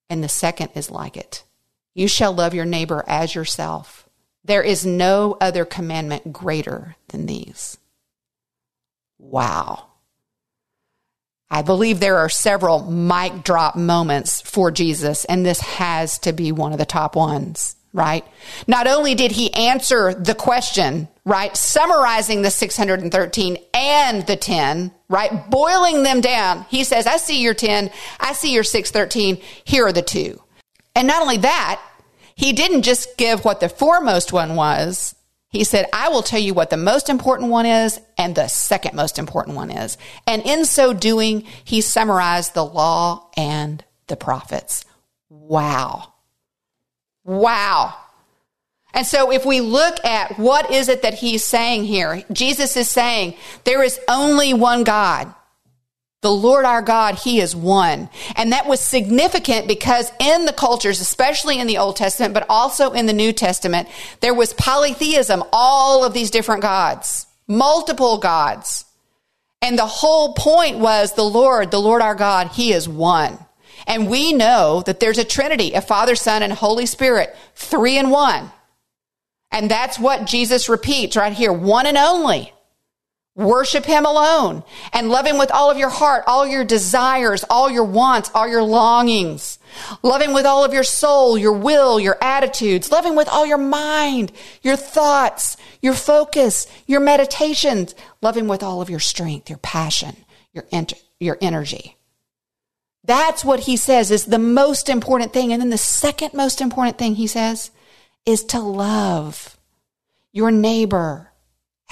And 0.09 0.25
the 0.25 0.29
second 0.29 0.71
is 0.75 0.91
like 0.91 1.17
it 1.17 1.45
You 1.95 2.09
shall 2.09 2.33
love 2.33 2.55
your 2.55 2.65
neighbor 2.65 3.05
as 3.07 3.35
yourself. 3.35 4.09
There 4.43 4.63
is 4.63 4.87
no 4.87 5.37
other 5.41 5.65
commandment 5.65 6.33
greater 6.33 6.97
than 7.09 7.27
these. 7.27 7.77
Wow. 9.19 9.90
I 11.51 11.63
believe 11.63 11.99
there 11.99 12.19
are 12.19 12.29
several 12.29 12.89
mic 12.91 13.43
drop 13.43 13.75
moments 13.75 14.41
for 14.41 14.71
Jesus, 14.71 15.25
and 15.25 15.45
this 15.45 15.61
has 15.61 16.19
to 16.21 16.33
be 16.33 16.53
one 16.53 16.73
of 16.73 16.79
the 16.79 16.85
top 16.85 17.17
ones, 17.17 17.75
right? 17.93 18.25
Not 18.69 18.87
only 18.87 19.17
did 19.17 19.33
he 19.33 19.53
answer 19.53 20.15
the 20.15 20.37
question, 20.37 21.09
right, 21.25 21.57
summarizing 21.57 22.43
the 22.43 22.53
613 22.53 23.59
and 23.75 24.27
the 24.27 24.37
10, 24.37 24.93
right, 25.09 25.51
boiling 25.51 26.05
them 26.05 26.21
down, 26.21 26.67
he 26.69 26.85
says, 26.85 27.09
I 27.09 27.17
see 27.17 27.43
your 27.43 27.55
10, 27.55 27.91
I 28.21 28.33
see 28.33 28.55
your 28.55 28.63
613, 28.63 29.43
here 29.65 29.87
are 29.87 29.93
the 29.93 30.03
two. 30.03 30.41
And 30.95 31.09
not 31.09 31.23
only 31.23 31.39
that, 31.39 31.83
he 32.37 32.53
didn't 32.53 32.83
just 32.83 33.17
give 33.17 33.45
what 33.45 33.59
the 33.59 33.69
foremost 33.69 34.33
one 34.33 34.55
was, 34.55 35.17
he 35.51 35.65
said, 35.65 35.87
I 35.93 36.09
will 36.09 36.23
tell 36.23 36.39
you 36.39 36.55
what 36.55 36.71
the 36.71 36.77
most 36.77 37.09
important 37.09 37.51
one 37.51 37.67
is 37.67 38.01
and 38.17 38.35
the 38.35 38.47
second 38.47 38.95
most 38.95 39.19
important 39.19 39.57
one 39.57 39.71
is. 39.71 39.99
And 40.27 40.43
in 40.43 40.65
so 40.65 40.93
doing, 40.93 41.45
he 41.65 41.81
summarized 41.81 42.55
the 42.55 42.65
law 42.65 43.29
and 43.37 43.85
the 44.07 44.17
prophets. 44.17 44.85
Wow. 45.29 46.13
Wow. 47.25 47.97
And 48.95 49.05
so 49.07 49.33
if 49.33 49.45
we 49.45 49.61
look 49.61 50.05
at 50.05 50.39
what 50.39 50.71
is 50.71 50.89
it 50.89 51.03
that 51.03 51.15
he's 51.15 51.45
saying 51.45 51.85
here, 51.85 52.23
Jesus 52.33 52.77
is 52.77 52.89
saying 52.89 53.35
there 53.65 53.83
is 53.83 53.99
only 54.09 54.55
one 54.55 54.85
God. 54.85 55.35
The 56.23 56.31
Lord 56.31 56.67
our 56.67 56.83
God, 56.83 57.15
He 57.15 57.41
is 57.41 57.57
one. 57.57 58.11
And 58.37 58.53
that 58.53 58.67
was 58.67 58.81
significant 58.81 59.67
because 59.67 60.13
in 60.21 60.45
the 60.45 60.53
cultures, 60.53 61.01
especially 61.01 61.59
in 61.59 61.67
the 61.67 61.79
Old 61.79 61.97
Testament, 61.97 62.35
but 62.35 62.45
also 62.51 62.93
in 62.93 63.07
the 63.07 63.15
New 63.15 63.33
Testament, 63.33 63.89
there 64.21 64.35
was 64.35 64.53
polytheism, 64.53 65.43
all 65.51 66.05
of 66.05 66.13
these 66.13 66.31
different 66.31 66.61
gods, 66.61 67.27
multiple 67.49 68.19
gods. 68.19 68.85
And 69.63 69.79
the 69.79 69.87
whole 69.87 70.35
point 70.35 70.79
was 70.79 71.15
the 71.15 71.23
Lord, 71.23 71.71
the 71.71 71.81
Lord 71.81 72.03
our 72.03 72.15
God, 72.15 72.49
He 72.49 72.73
is 72.73 72.87
one. 72.87 73.39
And 73.87 74.11
we 74.11 74.35
know 74.35 74.83
that 74.85 75.01
there's 75.01 75.19
a 75.19 75.25
Trinity, 75.25 75.73
a 75.73 75.81
Father, 75.81 76.15
Son, 76.15 76.43
and 76.43 76.53
Holy 76.53 76.85
Spirit, 76.85 77.35
three 77.55 77.97
in 77.97 78.11
one. 78.11 78.51
And 79.51 79.71
that's 79.71 79.99
what 79.99 80.27
Jesus 80.27 80.69
repeats 80.69 81.17
right 81.17 81.33
here, 81.33 81.53
one 81.53 81.87
and 81.87 81.97
only. 81.97 82.53
Worship 83.41 83.87
Him 83.87 84.05
alone 84.05 84.65
and 84.93 85.09
love 85.09 85.27
Him 85.27 85.39
with 85.39 85.51
all 85.51 85.71
of 85.71 85.79
your 85.79 85.89
heart, 85.89 86.25
all 86.27 86.47
your 86.47 86.63
desires, 86.63 87.43
all 87.49 87.71
your 87.71 87.85
wants, 87.85 88.31
all 88.35 88.47
your 88.47 88.63
longings. 88.63 89.59
Love 90.03 90.21
Him 90.21 90.35
with 90.35 90.45
all 90.45 90.63
of 90.63 90.75
your 90.75 90.83
soul, 90.83 91.39
your 91.39 91.55
will, 91.55 91.99
your 91.99 92.19
attitudes. 92.21 92.93
Love 92.93 93.07
Him 93.07 93.17
with 93.17 93.29
all 93.29 93.47
your 93.47 93.57
mind, 93.57 94.31
your 94.61 94.77
thoughts, 94.77 95.57
your 95.81 95.95
focus, 95.95 96.67
your 96.87 97.01
meditations. 97.01 97.95
Love 98.21 98.37
Him 98.37 98.47
with 98.47 98.63
all 98.63 98.83
of 98.83 98.91
your 98.91 99.01
strength, 99.01 99.49
your 99.49 99.59
passion, 99.59 100.17
your, 100.53 100.67
your 101.19 101.39
energy. 101.41 101.97
That's 103.05 103.43
what 103.43 103.61
He 103.61 103.79
says 103.79 104.11
is 104.11 104.27
the 104.27 104.39
most 104.39 104.91
important 104.91 105.33
thing. 105.33 105.51
And 105.51 105.63
then 105.63 105.71
the 105.71 105.79
second 105.79 106.35
most 106.35 106.61
important 106.61 106.99
thing 106.99 107.15
He 107.15 107.27
says 107.27 107.71
is 108.27 108.45
to 108.45 108.61
love 108.61 109.57
your 110.31 110.51
neighbor 110.51 111.33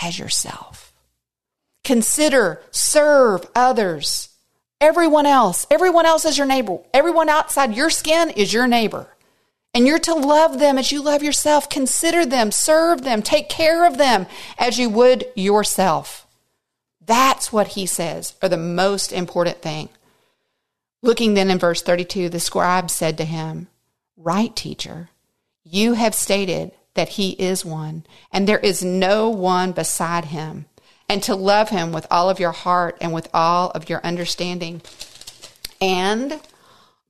as 0.03 0.19
yourself. 0.19 0.88
Consider, 1.88 2.61
serve 2.70 3.46
others. 3.55 4.29
Everyone 4.79 5.24
else, 5.24 5.66
everyone 5.70 6.05
else 6.05 6.27
is 6.27 6.37
your 6.37 6.46
neighbor. 6.46 6.81
Everyone 6.92 7.31
outside 7.31 7.74
your 7.74 7.88
skin 7.88 8.29
is 8.29 8.53
your 8.53 8.66
neighbor. 8.66 9.07
And 9.72 9.87
you're 9.87 9.98
to 10.01 10.12
love 10.12 10.59
them 10.59 10.77
as 10.77 10.92
you 10.92 11.01
love 11.03 11.22
yourself. 11.22 11.70
Consider 11.70 12.27
them, 12.27 12.53
serve 12.53 13.05
them, 13.05 13.22
take 13.22 13.48
care 13.48 13.87
of 13.87 13.96
them 13.96 14.27
as 14.59 14.79
you 14.79 14.90
would 14.90 15.29
yourself. 15.35 16.27
That's 17.01 17.55
what 17.55 17.68
he 17.68 17.87
says 17.87 18.35
are 18.42 18.51
the 18.51 18.59
most 18.59 19.11
important 19.11 19.62
thing. 19.62 19.88
Looking 21.03 21.33
then 21.33 21.48
in 21.48 21.59
verse 21.59 21.81
32, 21.81 22.29
the 22.29 22.38
scribe 22.38 22.90
said 22.90 23.16
to 23.16 23.24
him, 23.24 23.68
Right, 24.14 24.55
teacher, 24.55 25.09
you 25.64 25.94
have 25.94 26.14
stated 26.14 26.72
that 26.92 27.09
he 27.09 27.31
is 27.31 27.64
one, 27.64 28.05
and 28.31 28.46
there 28.46 28.59
is 28.59 28.85
no 28.85 29.31
one 29.31 29.72
beside 29.72 30.27
him 30.27 30.66
and 31.09 31.23
to 31.23 31.35
love 31.35 31.71
him 31.71 31.92
with 31.92 32.07
all 32.11 32.29
of 32.29 32.40
your 32.40 32.53
heart 32.53 32.97
and 33.01 33.12
with 33.12 33.29
all 33.33 33.71
of 33.71 33.88
your 33.88 34.05
understanding 34.05 34.83
and 35.81 36.40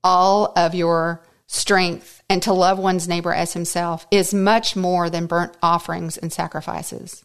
all 0.04 0.52
of 0.56 0.74
your 0.74 1.22
strength 1.46 2.22
and 2.28 2.42
to 2.42 2.52
love 2.52 2.78
one's 2.78 3.08
neighbor 3.08 3.32
as 3.32 3.54
himself 3.54 4.06
is 4.10 4.34
much 4.34 4.76
more 4.76 5.10
than 5.10 5.26
burnt 5.26 5.56
offerings 5.62 6.16
and 6.16 6.32
sacrifices. 6.32 7.24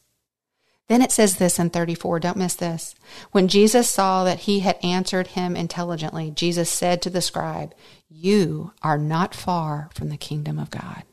Then 0.89 1.01
it 1.01 1.11
says 1.11 1.37
this 1.37 1.59
in 1.59 1.69
34, 1.69 2.19
don't 2.19 2.37
miss 2.37 2.55
this. 2.55 2.93
When 3.31 3.47
Jesus 3.47 3.89
saw 3.89 4.23
that 4.25 4.39
he 4.39 4.59
had 4.59 4.77
answered 4.83 5.27
him 5.27 5.55
intelligently, 5.55 6.31
Jesus 6.31 6.69
said 6.69 7.01
to 7.01 7.09
the 7.09 7.21
scribe, 7.21 7.73
You 8.09 8.73
are 8.81 8.97
not 8.97 9.33
far 9.33 9.89
from 9.93 10.09
the 10.09 10.17
kingdom 10.17 10.59
of 10.59 10.69
God. 10.69 11.03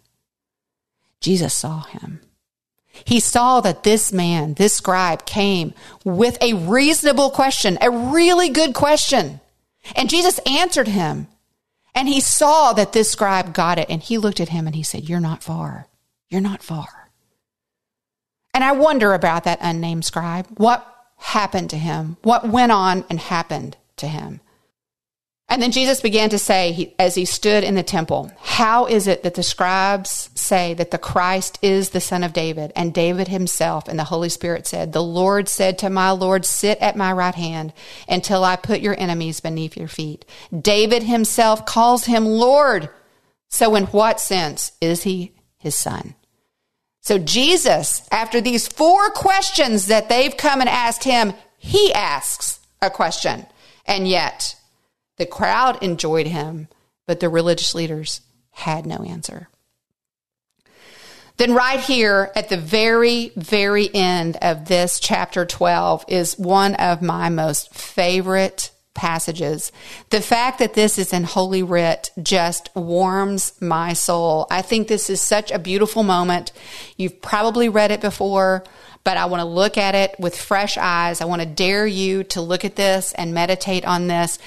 Jesus 1.21 1.55
saw 1.55 1.83
him. 1.83 2.21
He 3.05 3.21
saw 3.21 3.61
that 3.61 3.83
this 3.83 4.13
man, 4.13 4.55
this 4.55 4.75
scribe, 4.75 5.25
came 5.27 5.75
with 6.05 6.37
a 6.43 6.55
reasonable 6.55 7.31
question, 7.31 7.79
a 7.81 7.91
really 7.91 8.49
good 8.49 8.75
question. 8.75 9.41
And 9.97 10.11
Jesus 10.11 10.39
answered 10.41 10.89
him. 10.89 11.29
And 11.95 12.09
he 12.09 12.21
saw 12.21 12.73
that 12.73 12.93
this 12.93 13.11
scribe 13.11 13.53
got 13.53 13.79
it. 13.79 13.91
And 13.91 14.03
he 14.03 14.19
looked 14.19 14.41
at 14.41 14.51
him 14.51 14.67
and 14.67 14.77
he 14.77 14.83
said, 14.83 15.09
You're 15.09 15.21
not 15.21 15.43
far. 15.43 15.89
You're 16.29 16.41
not 16.41 16.63
far. 16.63 17.11
And 18.55 18.63
I 18.63 18.73
wonder 18.73 19.13
about 19.13 19.45
that 19.45 19.59
unnamed 19.61 20.05
scribe. 20.05 20.47
What 20.57 20.87
happened 21.17 21.71
to 21.71 21.79
him? 21.79 22.17
What 22.23 22.49
went 22.49 22.73
on 22.73 23.05
and 23.11 23.19
happened 23.19 23.77
to 23.97 24.07
him? 24.07 24.41
And 25.51 25.61
then 25.61 25.73
Jesus 25.73 26.01
began 26.01 26.31
to 26.31 26.39
say, 26.39 26.95
as 26.97 27.17
he 27.17 27.25
stood 27.25 27.65
in 27.65 27.75
the 27.75 27.83
temple, 27.83 28.31
How 28.39 28.87
is 28.87 29.09
it 29.09 29.25
that 29.25 29.35
the 29.35 29.43
scribes 29.43 30.31
say 30.37 30.75
that 30.75 30.93
the 30.93 30.99
Christ 30.99 31.59
is 31.61 31.91
the 31.91 32.01
Son 32.01 32.23
of 32.23 32.33
David? 32.33 32.73
And 32.77 32.95
David 32.95 33.27
himself 33.27 33.89
and 33.89 33.99
the 33.99 34.05
Holy 34.05 34.29
Spirit 34.29 34.69
said, 34.69 34.93
The 34.93 35.03
Lord 35.03 35.49
said 35.49 35.77
to 35.79 35.91
my 35.91 36.13
Lord, 36.13 36.47
Sit 36.47 36.79
at 36.79 36.95
my 36.95 37.13
right 37.13 37.35
hand 37.35 37.73
until 38.09 38.45
I 38.45 38.55
put 38.55 38.81
your 38.81 38.95
enemies 38.97 39.41
beneath 39.41 39.77
your 39.77 39.89
feet. 39.89 40.25
David 40.57 41.03
himself 41.03 41.67
calls 41.67 42.05
him 42.05 42.25
Lord. 42.25 42.89
So, 43.49 43.75
in 43.75 43.87
what 43.87 44.21
sense 44.21 44.71
is 44.81 45.03
he 45.03 45.35
his 45.59 45.75
son? 45.75 46.15
So, 47.01 47.19
Jesus, 47.19 48.07
after 48.13 48.41
these 48.41 48.69
four 48.69 49.11
questions 49.11 49.87
that 49.87 50.09
they've 50.09 50.37
come 50.37 50.61
and 50.61 50.71
asked 50.71 51.03
him, 51.03 51.33
he 51.59 51.93
asks 51.93 52.61
a 52.81 52.89
question. 52.89 53.47
And 53.85 54.07
yet, 54.07 54.55
the 55.21 55.27
crowd 55.27 55.83
enjoyed 55.83 56.27
him, 56.27 56.67
but 57.07 57.21
the 57.21 57.29
religious 57.29 57.75
leaders 57.75 58.23
had 58.53 58.87
no 58.87 58.97
answer. 59.05 59.51
Then, 61.37 61.53
right 61.53 61.79
here 61.79 62.33
at 62.35 62.49
the 62.49 62.57
very, 62.57 63.31
very 63.37 63.95
end 63.95 64.39
of 64.41 64.65
this 64.65 64.99
chapter 64.99 65.45
12 65.45 66.07
is 66.09 66.39
one 66.39 66.75
of 66.77 67.03
my 67.03 67.29
most 67.29 67.75
favorite 67.75 68.71
passages. 68.95 69.73
The 70.09 70.23
fact 70.23 70.59
that 70.59 70.73
this 70.73 70.97
is 70.97 71.13
in 71.13 71.25
Holy 71.25 71.63
Writ 71.63 72.11
just 72.23 72.71
warms 72.75 73.53
my 73.61 73.93
soul. 73.93 74.47
I 74.51 74.63
think 74.63 74.89
this 74.89 75.11
is 75.11 75.21
such 75.21 75.51
a 75.51 75.59
beautiful 75.59 76.03
moment. 76.03 76.53
You've 76.97 77.21
probably 77.21 77.69
read 77.69 77.91
it 77.91 78.01
before, 78.01 78.65
but 79.05 79.19
I 79.19 79.27
want 79.27 79.41
to 79.41 79.47
look 79.47 79.77
at 79.77 79.95
it 79.95 80.15
with 80.19 80.35
fresh 80.35 80.79
eyes. 80.79 81.21
I 81.21 81.27
want 81.27 81.43
to 81.43 81.47
dare 81.47 81.87
you 81.87 82.25
to 82.25 82.41
look 82.41 82.65
at 82.65 82.77
this 82.77 83.13
and 83.13 83.35
meditate 83.35 83.85
on 83.85 84.07
this 84.07 84.39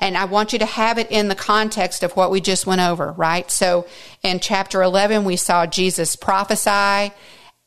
and 0.00 0.16
I 0.16 0.24
want 0.24 0.52
you 0.52 0.58
to 0.58 0.66
have 0.66 0.98
it 0.98 1.10
in 1.10 1.28
the 1.28 1.34
context 1.34 2.02
of 2.02 2.16
what 2.16 2.30
we 2.30 2.40
just 2.40 2.66
went 2.66 2.80
over, 2.80 3.12
right? 3.12 3.48
So 3.50 3.86
in 4.22 4.40
chapter 4.40 4.82
11, 4.82 5.24
we 5.24 5.36
saw 5.36 5.66
Jesus 5.66 6.16
prophesy 6.16 7.12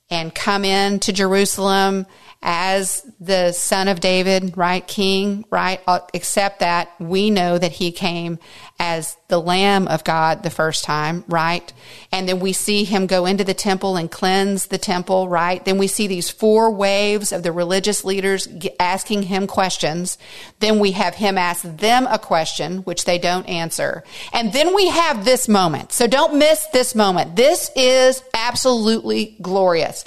and 0.10 0.36
come 0.36 0.66
in 0.66 1.00
to 1.02 1.14
Jerusalem 1.14 2.08
as 2.44 3.10
the 3.22 3.54
son 3.54 3.88
of 3.88 4.02
David, 4.02 4.58
right? 4.58 4.86
King, 4.86 5.46
right? 5.50 5.82
Uh, 5.88 6.02
except 6.14 6.60
that 6.60 6.90
we 7.00 7.32
know 7.32 7.58
that 7.58 7.72
he 7.72 7.92
came 7.92 8.38
as 8.80 9.16
the 9.30 9.40
Lamb 9.40 9.88
of 9.88 10.04
God 10.04 10.44
the 10.44 10.50
first 10.50 10.84
time, 10.84 11.24
right? 11.30 11.72
And 12.12 12.28
then 12.28 12.42
we 12.42 12.52
see 12.52 12.84
him 12.84 13.08
go 13.08 13.26
into 13.26 13.46
the 13.46 13.54
temple 13.54 13.96
and 13.96 14.12
cleanse 14.12 14.68
the 14.68 14.78
temple, 14.78 15.30
right? 15.30 15.64
Then 15.64 15.78
we 15.78 15.88
see 15.88 16.08
these 16.08 16.30
four 16.30 16.70
waves 16.70 17.32
of 17.32 17.44
the 17.44 17.54
religious 17.54 18.04
leaders 18.04 18.48
asking 18.78 19.24
him 19.24 19.48
questions. 19.48 20.18
Then 20.60 20.80
we 20.80 20.92
have 20.92 21.16
him 21.16 21.38
ask 21.38 21.64
them 21.64 22.08
a 22.08 22.20
question, 22.20 22.80
which 22.80 23.06
they 23.06 23.20
don't 23.20 23.48
answer. 23.48 24.04
And 24.34 24.52
then 24.52 24.76
we 24.76 24.90
have 24.90 25.24
this 25.24 25.48
moment. 25.48 25.94
So 25.94 26.08
don't 26.08 26.38
miss 26.38 26.66
this 26.74 26.94
moment. 26.94 27.38
This 27.38 27.72
is 27.78 28.22
absolutely 28.34 29.38
glorious. 29.42 30.04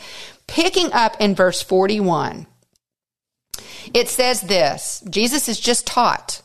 Picking 0.47 0.93
up 0.93 1.17
in 1.21 1.35
verse 1.35 1.63
41, 1.63 2.47
it 3.95 4.09
says 4.09 4.43
this 4.43 5.03
Jesus 5.09 5.49
is 5.49 5.61
just 5.61 5.87
taught, 5.87 6.43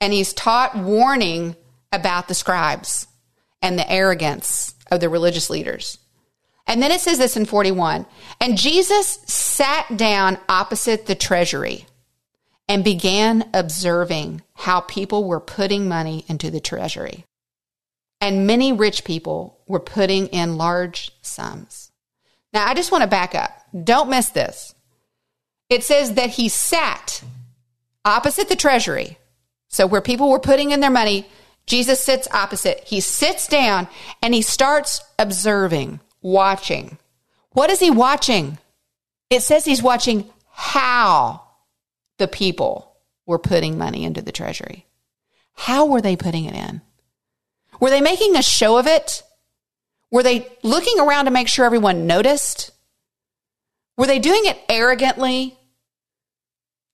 and 0.00 0.12
he's 0.12 0.32
taught 0.32 0.76
warning 0.76 1.56
about 1.92 2.28
the 2.28 2.34
scribes 2.34 3.06
and 3.62 3.78
the 3.78 3.90
arrogance 3.90 4.74
of 4.90 5.00
the 5.00 5.08
religious 5.08 5.50
leaders. 5.50 5.98
And 6.66 6.82
then 6.82 6.92
it 6.92 7.00
says 7.00 7.18
this 7.18 7.36
in 7.36 7.46
41 7.46 8.06
And 8.40 8.56
Jesus 8.56 9.18
sat 9.26 9.96
down 9.96 10.38
opposite 10.48 11.06
the 11.06 11.14
treasury 11.14 11.86
and 12.68 12.84
began 12.84 13.50
observing 13.52 14.42
how 14.54 14.80
people 14.82 15.26
were 15.26 15.40
putting 15.40 15.88
money 15.88 16.24
into 16.28 16.50
the 16.50 16.60
treasury. 16.60 17.24
And 18.20 18.46
many 18.46 18.72
rich 18.72 19.02
people 19.02 19.58
were 19.66 19.80
putting 19.80 20.28
in 20.28 20.56
large 20.56 21.10
sums. 21.22 21.89
Now, 22.52 22.66
I 22.66 22.74
just 22.74 22.90
want 22.90 23.02
to 23.02 23.08
back 23.08 23.34
up. 23.34 23.50
Don't 23.84 24.10
miss 24.10 24.30
this. 24.30 24.74
It 25.68 25.84
says 25.84 26.14
that 26.14 26.30
he 26.30 26.48
sat 26.48 27.22
opposite 28.04 28.48
the 28.48 28.56
treasury. 28.56 29.18
So, 29.68 29.86
where 29.86 30.00
people 30.00 30.30
were 30.30 30.40
putting 30.40 30.72
in 30.72 30.80
their 30.80 30.90
money, 30.90 31.26
Jesus 31.66 32.02
sits 32.02 32.26
opposite. 32.32 32.82
He 32.84 33.00
sits 33.00 33.46
down 33.46 33.86
and 34.20 34.34
he 34.34 34.42
starts 34.42 35.02
observing, 35.18 36.00
watching. 36.20 36.98
What 37.52 37.70
is 37.70 37.78
he 37.78 37.90
watching? 37.90 38.58
It 39.30 39.42
says 39.42 39.64
he's 39.64 39.82
watching 39.82 40.28
how 40.50 41.42
the 42.18 42.26
people 42.26 42.96
were 43.26 43.38
putting 43.38 43.78
money 43.78 44.04
into 44.04 44.22
the 44.22 44.32
treasury. 44.32 44.86
How 45.54 45.86
were 45.86 46.00
they 46.00 46.16
putting 46.16 46.46
it 46.46 46.54
in? 46.54 46.80
Were 47.80 47.90
they 47.90 48.00
making 48.00 48.34
a 48.34 48.42
show 48.42 48.76
of 48.76 48.88
it? 48.88 49.22
Were 50.10 50.22
they 50.22 50.48
looking 50.62 50.98
around 50.98 51.26
to 51.26 51.30
make 51.30 51.48
sure 51.48 51.64
everyone 51.64 52.06
noticed? 52.06 52.72
Were 53.96 54.06
they 54.06 54.18
doing 54.18 54.42
it 54.44 54.58
arrogantly? 54.68 55.56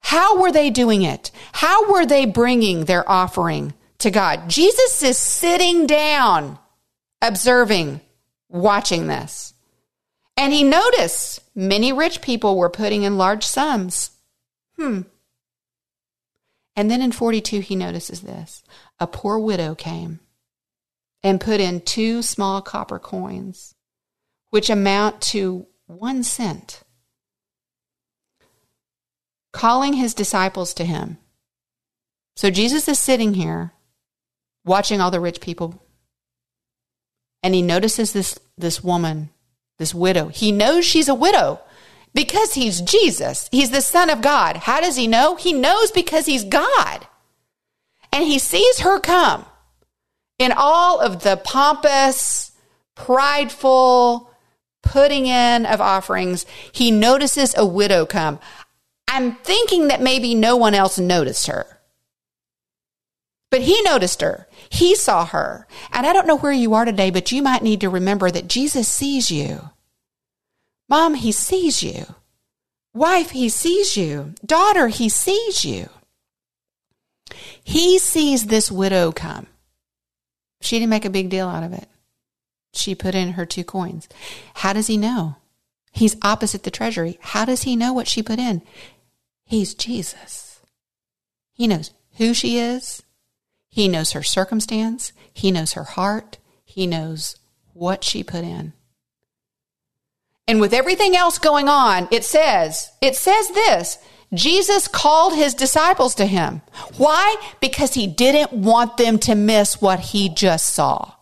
How 0.01 0.41
were 0.41 0.53
they 0.53 0.71
doing 0.71 1.03
it? 1.03 1.31
How 1.53 1.91
were 1.91 2.07
they 2.07 2.27
bringing 2.27 2.85
their 2.85 3.09
offering 3.11 3.75
to 3.99 4.11
God? 4.11 4.49
Jesus 4.49 5.03
is 5.03 5.19
sitting 5.19 5.87
down, 5.87 6.59
observing, 7.23 8.01
watching 8.49 9.07
this. 9.07 9.55
And 10.37 10.53
he 10.53 10.63
noticed 10.63 11.43
many 11.57 11.93
rich 11.93 12.21
people 12.21 12.59
were 12.59 12.69
putting 12.69 13.03
in 13.03 13.17
large 13.17 13.45
sums. 13.45 14.11
Hmm. 14.77 15.03
And 16.77 16.91
then 16.91 17.01
in 17.01 17.11
42, 17.11 17.61
he 17.61 17.75
notices 17.75 18.21
this 18.21 18.63
a 19.01 19.07
poor 19.07 19.39
widow 19.39 19.75
came 19.75 20.21
and 21.27 21.41
put 21.41 21.59
in 21.59 21.81
two 21.81 22.23
small 22.23 22.63
copper 22.63 23.01
coins, 23.01 23.75
which 24.51 24.71
amount 24.71 25.21
to 25.21 25.67
one 25.87 26.23
cent. 26.23 26.85
Calling 29.53 29.95
his 29.95 30.15
disciples 30.15 30.73
to 30.75 30.85
him. 30.85 31.19
So 32.37 32.49
Jesus 32.49 32.87
is 32.87 33.01
sitting 33.01 33.35
here 33.35 33.73
watching 34.65 35.01
all 35.01 35.11
the 35.11 35.19
rich 35.19 35.41
people. 35.41 35.83
And 37.43 37.57
he 37.57 37.63
notices 37.63 38.13
this, 38.13 38.39
this 38.57 38.85
woman, 38.85 39.31
this 39.81 39.93
widow. 39.93 40.29
He 40.29 40.53
knows 40.53 40.85
she's 40.85 41.09
a 41.09 41.15
widow 41.15 41.59
because 42.15 42.55
he's 42.55 42.81
Jesus. 42.81 43.49
He's 43.51 43.71
the 43.71 43.81
Son 43.81 44.11
of 44.11 44.23
God. 44.23 44.59
How 44.59 44.81
does 44.81 44.95
he 44.95 45.09
know? 45.09 45.35
He 45.35 45.53
knows 45.53 45.91
because 45.91 46.27
he's 46.27 46.45
God. 46.45 47.09
And 48.13 48.23
he 48.23 48.39
sees 48.39 48.79
her 48.79 49.01
come 49.01 49.45
in 50.39 50.53
all 50.57 51.01
of 51.01 51.23
the 51.23 51.37
pompous, 51.37 52.53
prideful 52.95 54.31
putting 54.83 55.27
in 55.27 55.67
of 55.67 55.81
offerings, 55.81 56.47
he 56.73 56.91
notices 56.91 57.55
a 57.57 57.67
widow 57.67 58.07
come. 58.07 58.39
I'm 59.09 59.37
thinking 59.37 59.89
that 59.89 60.01
maybe 60.01 60.35
no 60.35 60.57
one 60.57 60.75
else 60.75 60.99
noticed 60.99 61.47
her. 61.47 61.81
But 63.51 63.63
he 63.63 63.81
noticed 63.83 64.21
her. 64.21 64.49
He 64.69 64.95
saw 64.95 65.25
her. 65.27 65.67
And 65.93 66.07
I 66.07 66.13
don't 66.13 66.27
know 66.27 66.37
where 66.37 66.53
you 66.53 66.75
are 66.75 66.85
today, 66.85 67.11
but 67.11 67.33
you 67.33 67.43
might 67.43 67.63
need 67.63 67.81
to 67.81 67.89
remember 67.89 68.31
that 68.31 68.49
Jesus 68.49 68.89
sees 68.89 69.31
you. 69.31 69.71
Mom, 70.89 71.15
he 71.15 71.33
sees 71.33 71.83
you. 71.83 72.15
Wife, 72.93 73.31
he 73.31 73.49
sees 73.49 73.97
you. 73.97 74.35
Daughter, 74.45 74.89
he 74.89 75.09
sees 75.09 75.65
you. 75.65 75.89
He 77.63 77.99
sees 77.99 78.47
this 78.47 78.71
widow 78.71 79.13
come. 79.13 79.47
She 80.61 80.79
didn't 80.79 80.91
make 80.91 81.05
a 81.05 81.11
big 81.11 81.29
deal 81.29 81.49
out 81.49 81.63
of 81.63 81.73
it. 81.73 81.89
She 82.73 82.95
put 82.95 83.15
in 83.15 83.33
her 83.33 83.47
two 83.47 83.65
coins. 83.65 84.09
How 84.55 84.73
does 84.73 84.87
he 84.87 84.97
know? 84.97 85.37
He's 85.93 86.17
opposite 86.23 86.63
the 86.63 86.71
treasury. 86.71 87.19
How 87.21 87.45
does 87.45 87.63
he 87.63 87.75
know 87.75 87.93
what 87.93 88.09
she 88.09 88.23
put 88.23 88.39
in? 88.39 88.63
He's 89.45 89.75
Jesus. 89.75 90.61
He 91.53 91.67
knows 91.67 91.93
who 92.17 92.35
she 92.35 92.59
is. 92.59 93.03
He 93.71 93.89
knows 93.89 94.13
her 94.13 94.23
circumstance. 94.23 95.13
He 95.33 95.51
knows 95.51 95.73
her 95.73 95.85
heart. 95.85 96.39
He 96.65 96.87
knows 96.87 97.37
what 97.73 98.05
she 98.05 98.23
put 98.23 98.45
in. 98.45 98.73
And 100.49 100.61
with 100.61 100.73
everything 100.73 101.17
else 101.17 101.39
going 101.39 101.69
on, 101.69 102.09
it 102.11 102.25
says, 102.25 102.91
it 103.01 103.17
says 103.17 103.49
this 103.49 103.99
Jesus 104.35 104.89
called 104.89 105.35
his 105.35 105.55
disciples 105.55 106.15
to 106.17 106.27
him. 106.27 106.63
Why? 106.97 107.37
Because 107.61 107.95
he 107.95 108.07
didn't 108.07 108.53
want 108.53 108.97
them 108.97 109.19
to 109.21 109.35
miss 109.35 109.81
what 109.81 110.01
he 110.01 110.29
just 110.29 110.75
saw. 110.75 111.13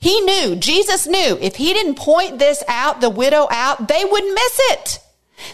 He 0.00 0.20
knew, 0.20 0.56
Jesus 0.56 1.06
knew, 1.06 1.38
if 1.40 1.56
he 1.56 1.72
didn't 1.72 1.94
point 1.94 2.38
this 2.38 2.62
out, 2.68 3.00
the 3.00 3.08
widow 3.08 3.48
out, 3.50 3.88
they 3.88 4.04
would 4.04 4.24
miss 4.24 4.60
it. 4.72 4.98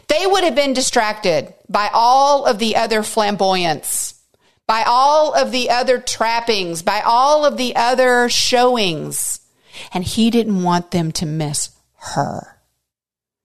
They 0.08 0.26
would 0.26 0.42
have 0.42 0.56
been 0.56 0.72
distracted 0.72 1.54
by 1.68 1.88
all 1.92 2.44
of 2.44 2.58
the 2.58 2.74
other 2.76 3.04
flamboyance, 3.04 4.20
by 4.66 4.82
all 4.84 5.32
of 5.34 5.52
the 5.52 5.70
other 5.70 6.00
trappings, 6.00 6.82
by 6.82 7.00
all 7.00 7.44
of 7.44 7.56
the 7.56 7.76
other 7.76 8.28
showings. 8.28 9.40
And 9.94 10.02
he 10.02 10.30
didn't 10.30 10.64
want 10.64 10.90
them 10.90 11.12
to 11.12 11.26
miss 11.26 11.70
her. 12.14 12.59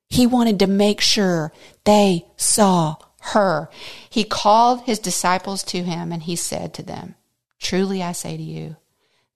He 0.09 0.27
wanted 0.27 0.59
to 0.59 0.67
make 0.67 1.01
sure 1.01 1.51
they 1.83 2.25
saw 2.37 2.97
her. 3.19 3.69
He 4.09 4.23
called 4.23 4.81
his 4.81 4.99
disciples 4.99 5.63
to 5.63 5.83
him 5.83 6.11
and 6.11 6.23
he 6.23 6.35
said 6.35 6.73
to 6.75 6.83
them, 6.83 7.15
Truly 7.59 8.03
I 8.03 8.11
say 8.11 8.37
to 8.37 8.43
you, 8.43 8.75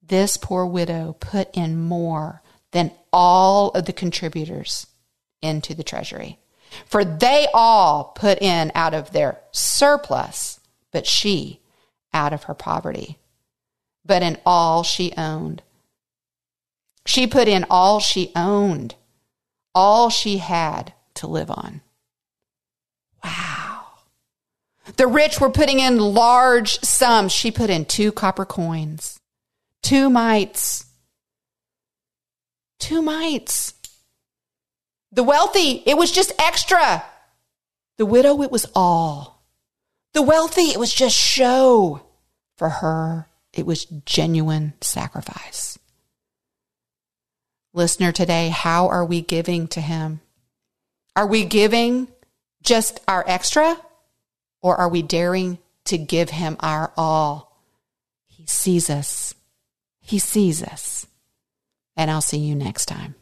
this 0.02 0.38
poor 0.38 0.66
widow 0.66 1.16
put 1.20 1.50
in 1.56 1.80
more 1.80 2.42
than 2.72 2.92
all 3.12 3.70
of 3.72 3.86
the 3.86 3.94
contributors 3.94 4.88
into 5.42 5.74
the 5.74 5.84
treasury. 5.84 6.40
For 6.86 7.04
they 7.04 7.48
all 7.54 8.06
put 8.16 8.42
in 8.42 8.72
out 8.76 8.94
of 8.94 9.12
their 9.12 9.40
surplus, 9.52 10.60
but 10.92 11.08
she 11.08 11.62
out 12.14 12.34
of 12.34 12.44
her 12.44 12.54
poverty. 12.54 13.18
But 14.06 14.22
in 14.22 14.38
all 14.46 14.84
she 14.84 15.14
owned, 15.18 15.62
she 17.06 17.26
put 17.26 17.48
in 17.48 17.66
all 17.70 18.00
she 18.00 18.32
owned, 18.36 18.96
all 19.74 20.10
she 20.10 20.38
had 20.38 20.94
to 21.16 21.28
live 21.28 21.50
on. 21.50 21.82
Wow. 23.24 23.86
The 24.96 25.08
rich 25.08 25.40
were 25.40 25.50
putting 25.50 25.80
in 25.80 25.98
large 26.00 26.80
sums. 26.80 27.32
She 27.32 27.52
put 27.52 27.70
in 27.70 27.86
two 27.86 28.12
copper 28.12 28.46
coins, 28.46 29.20
two 29.82 30.10
mites, 30.10 30.86
two 32.80 33.02
mites. 33.02 33.74
The 35.12 35.24
wealthy, 35.24 35.84
it 35.86 35.98
was 35.98 36.12
just 36.12 36.32
extra. 36.40 37.04
The 37.98 38.06
widow, 38.06 38.42
it 38.42 38.52
was 38.52 38.66
all. 38.76 39.44
The 40.14 40.22
wealthy, 40.22 40.72
it 40.72 40.80
was 40.80 40.94
just 40.94 41.16
show. 41.16 42.02
For 42.58 42.70
her, 42.70 43.28
it 43.54 43.66
was 43.66 43.86
genuine 43.86 44.74
sacrifice. 44.82 45.80
Listener, 47.74 48.12
today, 48.12 48.50
how 48.50 48.88
are 48.88 49.06
we 49.06 49.22
giving 49.22 49.68
to 49.70 49.82
Him? 49.82 50.22
Are 51.16 51.28
we 51.28 51.46
giving 51.46 52.08
just 52.64 53.00
our 53.08 53.24
extra, 53.28 53.80
or 54.62 54.76
are 54.78 54.90
we 54.90 55.04
daring 55.04 55.60
to 55.86 56.00
give 56.00 56.32
Him 56.32 56.58
our 56.62 56.92
all? 56.98 57.62
He 58.28 58.48
sees 58.48 58.90
us. 58.90 59.36
He 60.02 60.18
sees 60.18 60.64
us. 60.64 61.06
And 61.96 62.10
I'll 62.10 62.22
see 62.22 62.40
you 62.40 62.56
next 62.56 62.88
time. 62.88 63.14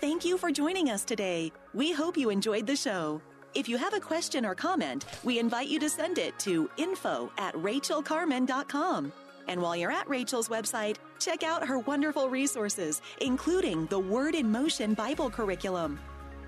Thank 0.00 0.24
you 0.24 0.38
for 0.38 0.50
joining 0.50 0.88
us 0.88 1.04
today. 1.04 1.52
We 1.74 1.92
hope 1.92 2.16
you 2.16 2.30
enjoyed 2.30 2.66
the 2.66 2.76
show. 2.76 3.20
If 3.52 3.68
you 3.68 3.76
have 3.76 3.92
a 3.92 4.00
question 4.00 4.46
or 4.46 4.54
comment, 4.54 5.04
we 5.22 5.38
invite 5.38 5.68
you 5.68 5.78
to 5.80 5.90
send 5.90 6.16
it 6.16 6.38
to 6.38 6.70
info 6.78 7.30
at 7.36 7.54
rachelcarman.com. 7.56 9.12
And 9.50 9.60
while 9.60 9.74
you're 9.74 9.90
at 9.90 10.08
Rachel's 10.08 10.48
website, 10.48 10.98
check 11.18 11.42
out 11.42 11.66
her 11.66 11.80
wonderful 11.80 12.30
resources, 12.30 13.02
including 13.20 13.86
the 13.86 13.98
Word 13.98 14.36
in 14.36 14.50
Motion 14.50 14.94
Bible 14.94 15.28
curriculum. 15.28 15.98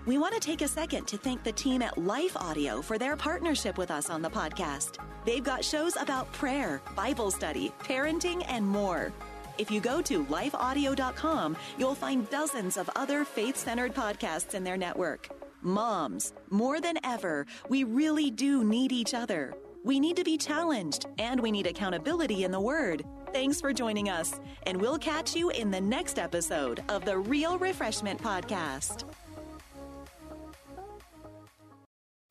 We 0.07 0.19
want 0.19 0.35
to 0.35 0.41
take 0.41 0.62
a 0.62 0.69
second 0.69 1.09
to 1.09 1.19
thank 1.19 1.43
the 1.43 1.51
team 1.51 1.83
at 1.83 1.99
Life 1.99 2.37
Audio 2.37 2.81
for 2.81 2.99
their 2.99 3.17
partnership 3.17 3.77
with 3.77 3.91
us 3.91 4.09
on 4.09 4.23
the 4.23 4.31
podcast. 4.31 4.99
They've 5.25 5.43
got 5.43 5.65
shows 5.65 5.97
about 5.97 6.33
prayer, 6.33 6.81
Bible 6.95 7.33
study, 7.33 7.73
parenting, 7.83 8.45
and 8.47 8.65
more. 8.65 9.12
If 9.59 9.69
you 9.69 9.81
go 9.81 10.01
to 10.03 10.25
lifeaudio.com, 10.27 11.57
you'll 11.79 11.97
find 11.97 12.31
dozens 12.31 12.77
of 12.77 12.88
other 12.95 13.25
faith 13.25 13.57
centered 13.57 13.97
podcasts 13.97 14.55
in 14.55 14.62
their 14.62 14.77
network. 14.77 15.29
Moms, 15.61 16.35
more 16.51 16.81
than 16.81 16.99
ever, 17.03 17.47
we 17.69 17.83
really 17.83 18.31
do 18.31 18.62
need 18.62 18.93
each 18.93 19.12
other. 19.12 19.55
We 19.85 19.99
need 19.99 20.16
to 20.16 20.25
be 20.25 20.38
challenged 20.38 21.07
and 21.18 21.40
we 21.40 21.51
need 21.51 21.66
accountability 21.66 22.45
in 22.45 22.53
the 22.53 22.61
Word. 22.61 23.05
Thanks 23.33 23.61
for 23.61 23.73
joining 23.73 24.09
us, 24.09 24.38
and 24.64 24.81
we'll 24.81 24.99
catch 24.99 25.35
you 25.35 25.51
in 25.51 25.71
the 25.71 25.81
next 25.81 26.18
episode 26.18 26.85
of 26.88 27.05
the 27.05 27.18
Real 27.18 27.59
Refreshment 27.59 28.23
Podcast. 28.23 29.05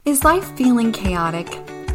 Is 0.06 0.24
life 0.24 0.46
feeling 0.56 0.92
chaotic? 0.92 1.48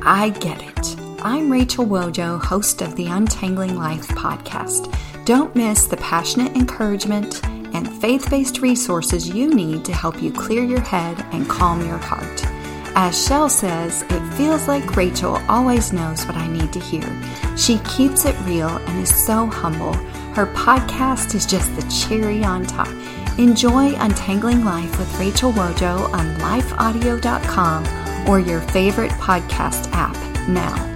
I 0.02 0.28
get 0.28 0.60
it. 0.62 0.96
I'm 1.22 1.50
Rachel 1.50 1.86
Wojo, 1.86 2.42
host 2.42 2.82
of 2.82 2.94
the 2.96 3.06
Untangling 3.06 3.76
Life 3.76 4.06
podcast. 4.08 4.94
Don't 5.24 5.56
miss 5.56 5.86
the 5.86 5.96
passionate 5.96 6.54
encouragement 6.54 7.44
and 7.74 7.90
faith 8.00 8.28
based 8.28 8.60
resources 8.60 9.28
you 9.28 9.54
need 9.54 9.84
to 9.86 9.92
help 9.92 10.22
you 10.22 10.32
clear 10.32 10.62
your 10.62 10.80
head 10.80 11.24
and 11.32 11.48
calm 11.48 11.80
your 11.86 11.98
heart. 11.98 12.55
As 12.98 13.26
Shell 13.26 13.50
says, 13.50 14.02
it 14.08 14.32
feels 14.36 14.68
like 14.68 14.96
Rachel 14.96 15.38
always 15.50 15.92
knows 15.92 16.24
what 16.24 16.34
I 16.34 16.46
need 16.46 16.72
to 16.72 16.80
hear. 16.80 17.04
She 17.54 17.78
keeps 17.80 18.24
it 18.24 18.34
real 18.46 18.70
and 18.70 19.02
is 19.02 19.14
so 19.14 19.48
humble. 19.48 19.92
Her 20.32 20.46
podcast 20.46 21.34
is 21.34 21.44
just 21.44 21.76
the 21.76 21.82
cherry 21.90 22.42
on 22.42 22.64
top. 22.64 22.88
Enjoy 23.38 23.94
Untangling 23.96 24.64
Life 24.64 24.98
with 24.98 25.18
Rachel 25.18 25.52
Wojo 25.52 26.10
on 26.14 26.36
lifeaudio.com 26.36 28.26
or 28.26 28.40
your 28.40 28.62
favorite 28.62 29.12
podcast 29.12 29.90
app 29.92 30.16
now. 30.48 30.95